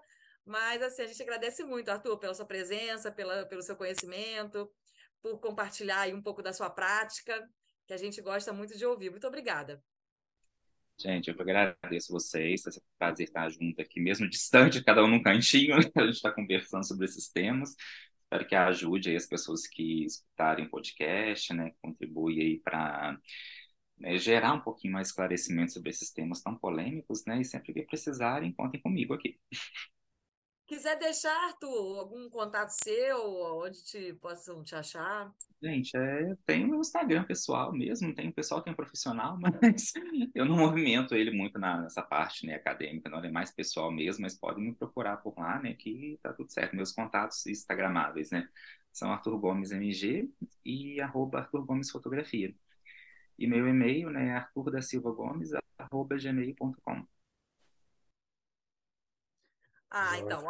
Mas 0.49 0.81
assim, 0.81 1.03
a 1.03 1.07
gente 1.07 1.21
agradece 1.21 1.63
muito, 1.63 1.89
Arthur, 1.89 2.17
pela 2.17 2.33
sua 2.33 2.43
presença, 2.43 3.11
pela, 3.11 3.45
pelo 3.45 3.61
seu 3.61 3.75
conhecimento, 3.75 4.67
por 5.21 5.39
compartilhar 5.39 6.11
um 6.11 6.23
pouco 6.23 6.41
da 6.41 6.51
sua 6.51 6.71
prática 6.71 7.47
que 7.85 7.93
a 7.93 7.97
gente 7.97 8.19
gosta 8.19 8.51
muito 8.51 8.75
de 8.75 8.83
ouvir. 8.83 9.11
Muito 9.11 9.27
obrigada. 9.27 9.79
Gente, 10.97 11.29
eu 11.29 11.35
agradeço 11.39 12.11
vocês, 12.11 12.65
é 12.65 12.71
um 12.71 12.81
prazer 12.97 13.27
estar 13.27 13.47
junto 13.47 13.79
aqui, 13.79 13.99
mesmo 13.99 14.27
distante, 14.27 14.81
cada 14.83 15.03
um 15.03 15.07
num 15.07 15.21
cantinho, 15.21 15.77
né? 15.77 15.83
a 15.95 16.05
gente 16.05 16.15
está 16.15 16.31
conversando 16.31 16.83
sobre 16.83 17.05
esses 17.05 17.29
temas. 17.29 17.75
Espero 18.23 18.47
que 18.47 18.55
ajude 18.55 19.09
aí 19.11 19.15
as 19.15 19.27
pessoas 19.27 19.67
que 19.67 20.03
escutarem 20.03 20.65
o 20.65 20.69
podcast, 20.71 21.53
né, 21.53 21.73
contribui 21.79 22.41
aí 22.41 22.59
para 22.59 23.19
né, 23.99 24.17
gerar 24.17 24.53
um 24.53 24.61
pouquinho 24.61 24.93
mais 24.93 25.09
esclarecimento 25.09 25.73
sobre 25.73 25.91
esses 25.91 26.11
temas 26.11 26.41
tão 26.41 26.57
polêmicos, 26.57 27.23
né, 27.25 27.39
e 27.39 27.45
sempre 27.45 27.71
que 27.71 27.83
precisarem, 27.83 28.51
contem 28.51 28.81
comigo 28.81 29.13
aqui. 29.13 29.39
Quiser 30.69 30.99
deixar, 30.99 31.35
Arthur, 31.45 31.97
algum 31.97 32.29
contato 32.29 32.69
seu, 32.69 33.17
onde 33.57 33.83
te, 33.83 34.13
possam 34.13 34.63
te 34.63 34.75
achar? 34.75 35.33
Gente, 35.59 35.97
é, 35.97 36.37
tem 36.45 36.71
o 36.71 36.79
Instagram 36.79 37.23
pessoal 37.23 37.73
mesmo, 37.73 38.13
tem 38.13 38.29
o 38.29 38.31
pessoal 38.31 38.61
que 38.61 38.69
é 38.69 38.71
um 38.71 38.75
profissional, 38.75 39.35
mas 39.41 39.93
eu 40.35 40.45
não 40.45 40.55
movimento 40.55 41.15
ele 41.15 41.31
muito 41.31 41.57
na, 41.57 41.81
nessa 41.81 42.03
parte 42.03 42.45
né, 42.45 42.53
acadêmica, 42.53 43.09
não, 43.09 43.17
é 43.17 43.31
mais 43.31 43.49
pessoal 43.49 43.91
mesmo, 43.91 44.21
mas 44.21 44.37
podem 44.37 44.63
me 44.63 44.75
procurar 44.75 45.17
por 45.17 45.35
lá, 45.39 45.59
né, 45.59 45.73
que 45.73 46.19
tá 46.21 46.31
tudo 46.33 46.51
certo. 46.53 46.75
Meus 46.75 46.91
contatos 46.91 47.47
instagramáveis, 47.47 48.29
né, 48.29 48.47
são 48.93 49.11
Arthur 49.11 49.39
Gomes 49.39 49.71
MG 49.71 50.29
e 50.63 51.01
arroba 51.01 51.39
Arthur 51.39 51.65
Gomes 51.65 51.89
Fotografia. 51.89 52.53
E 53.39 53.47
meu 53.47 53.67
e-mail, 53.67 54.11
né, 54.11 54.27
é 54.27 54.31
arthur 54.33 54.69
da 54.69 54.83
Silva 54.83 55.11
Gomes, 55.11 55.49
arroba 55.79 56.15
gmail.com. 56.15 57.07
Ah, 59.91 60.17
então, 60.19 60.43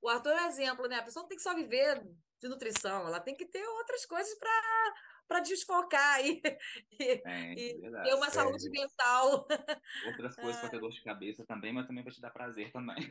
o 0.00 0.08
Arthur 0.08 0.30
é 0.30 0.42
um 0.42 0.48
exemplo, 0.48 0.88
né? 0.88 0.96
A 0.96 1.02
pessoa 1.02 1.22
não 1.22 1.28
tem 1.28 1.36
que 1.36 1.42
só 1.42 1.54
viver 1.54 2.02
de 2.40 2.48
nutrição, 2.48 3.06
ela 3.06 3.20
tem 3.20 3.34
que 3.34 3.46
ter 3.46 3.66
outras 3.66 4.04
coisas 4.06 4.34
para 4.38 4.94
para 5.28 5.40
desfocar 5.40 6.20
e, 6.24 6.40
é, 7.00 7.52
e 7.52 7.80
ter 8.04 8.14
uma 8.14 8.30
saúde 8.30 8.70
mental. 8.70 9.46
Outras 10.06 10.36
coisas 10.36 10.60
para 10.60 10.70
ter 10.70 10.80
dor 10.80 10.90
de 10.90 11.02
cabeça 11.02 11.44
também, 11.44 11.72
mas 11.72 11.86
também 11.86 12.04
vai 12.04 12.12
te 12.12 12.20
dar 12.20 12.30
prazer 12.30 12.70
também. 12.72 13.10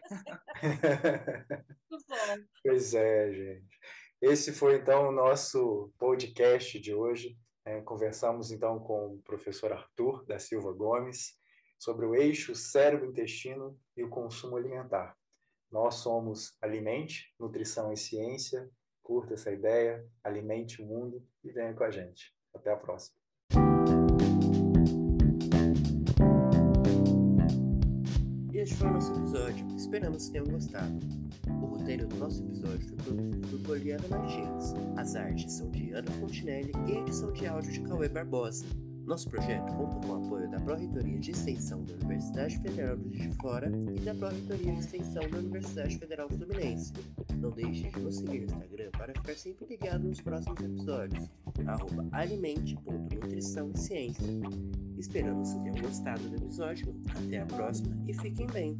Muito 1.89 2.05
bom. 2.07 2.45
Pois 2.63 2.93
é, 2.93 3.31
gente. 3.31 3.79
Esse 4.21 4.53
foi 4.53 4.77
então 4.77 5.09
o 5.09 5.11
nosso 5.11 5.93
podcast 5.99 6.79
de 6.79 6.93
hoje. 6.93 7.37
É, 7.65 7.81
conversamos 7.81 8.51
então 8.51 8.79
com 8.79 9.15
o 9.15 9.21
professor 9.23 9.71
Arthur 9.73 10.25
da 10.25 10.39
Silva 10.39 10.71
Gomes 10.71 11.33
sobre 11.79 12.05
o 12.05 12.15
eixo 12.15 12.55
cérebro-intestino 12.55 13.77
e 13.97 14.03
o 14.03 14.09
consumo 14.09 14.55
alimentar. 14.55 15.15
Nós 15.75 15.95
somos 15.95 16.55
Alimente, 16.61 17.33
Nutrição 17.37 17.91
e 17.91 17.97
Ciência. 17.97 18.71
Curta 19.03 19.33
essa 19.33 19.51
ideia, 19.51 20.07
alimente 20.23 20.81
o 20.81 20.85
mundo 20.85 21.21
e 21.43 21.51
venha 21.51 21.73
com 21.73 21.83
a 21.83 21.91
gente. 21.91 22.33
Até 22.53 22.71
a 22.71 22.77
próxima. 22.77 23.19
Este 28.53 28.75
foi 28.75 28.87
o 28.87 28.93
nosso 28.93 29.11
episódio. 29.19 29.67
Esperamos 29.75 30.27
que 30.27 30.31
tenham 30.31 30.45
gostado. 30.45 30.97
O 31.61 31.65
roteiro 31.65 32.07
do 32.07 32.15
nosso 32.15 32.41
episódio 32.45 32.87
foi 32.87 32.97
produzido 32.97 33.59
por 33.67 33.77
Liana 33.77 34.07
Martins. 34.07 34.73
As 34.95 35.13
artes 35.17 35.51
são 35.51 35.69
de 35.71 35.91
Ana 35.91 36.09
Fontinelli 36.21 36.71
e 36.87 36.93
a 36.93 37.01
edição 37.01 37.33
de 37.33 37.45
áudio 37.47 37.73
de 37.73 37.81
Cauê 37.81 38.07
Barbosa. 38.07 38.65
Nosso 39.05 39.29
projeto 39.29 39.71
conta 39.73 40.07
com 40.07 40.13
o 40.13 40.25
apoio 40.25 40.49
da 40.49 40.59
Pró-Reitoria 40.59 41.19
de 41.19 41.31
Extensão 41.31 41.83
da 41.83 41.93
Universidade 41.93 42.57
Federal 42.57 42.97
de 42.97 43.31
Fora 43.35 43.71
e 43.95 43.99
da 43.99 44.15
Pró-Reitoria 44.15 44.73
de 44.73 44.79
Extensão 44.79 45.29
da 45.29 45.37
Universidade 45.37 45.97
Federal 45.99 46.27
Fluminense. 46.27 46.91
Não 47.35 47.51
deixe 47.51 47.87
de 47.89 47.99
nos 47.99 48.17
seguir 48.17 48.47
no 48.47 48.55
Instagram 48.55 48.89
para 48.97 49.13
ficar 49.13 49.35
sempre 49.35 49.67
ligado 49.67 50.07
nos 50.07 50.21
próximos 50.21 50.59
episódios. 50.59 51.29
Arroba 51.67 52.07
alimente.nutrição 52.11 53.71
e 53.75 53.77
ciência. 53.77 54.25
Esperamos 54.97 55.53
que 55.53 55.59
tenham 55.59 55.81
gostado 55.83 56.27
do 56.27 56.35
episódio. 56.37 56.95
Até 57.15 57.41
a 57.41 57.45
próxima 57.45 57.95
e 58.07 58.13
fiquem 58.13 58.47
bem. 58.47 58.79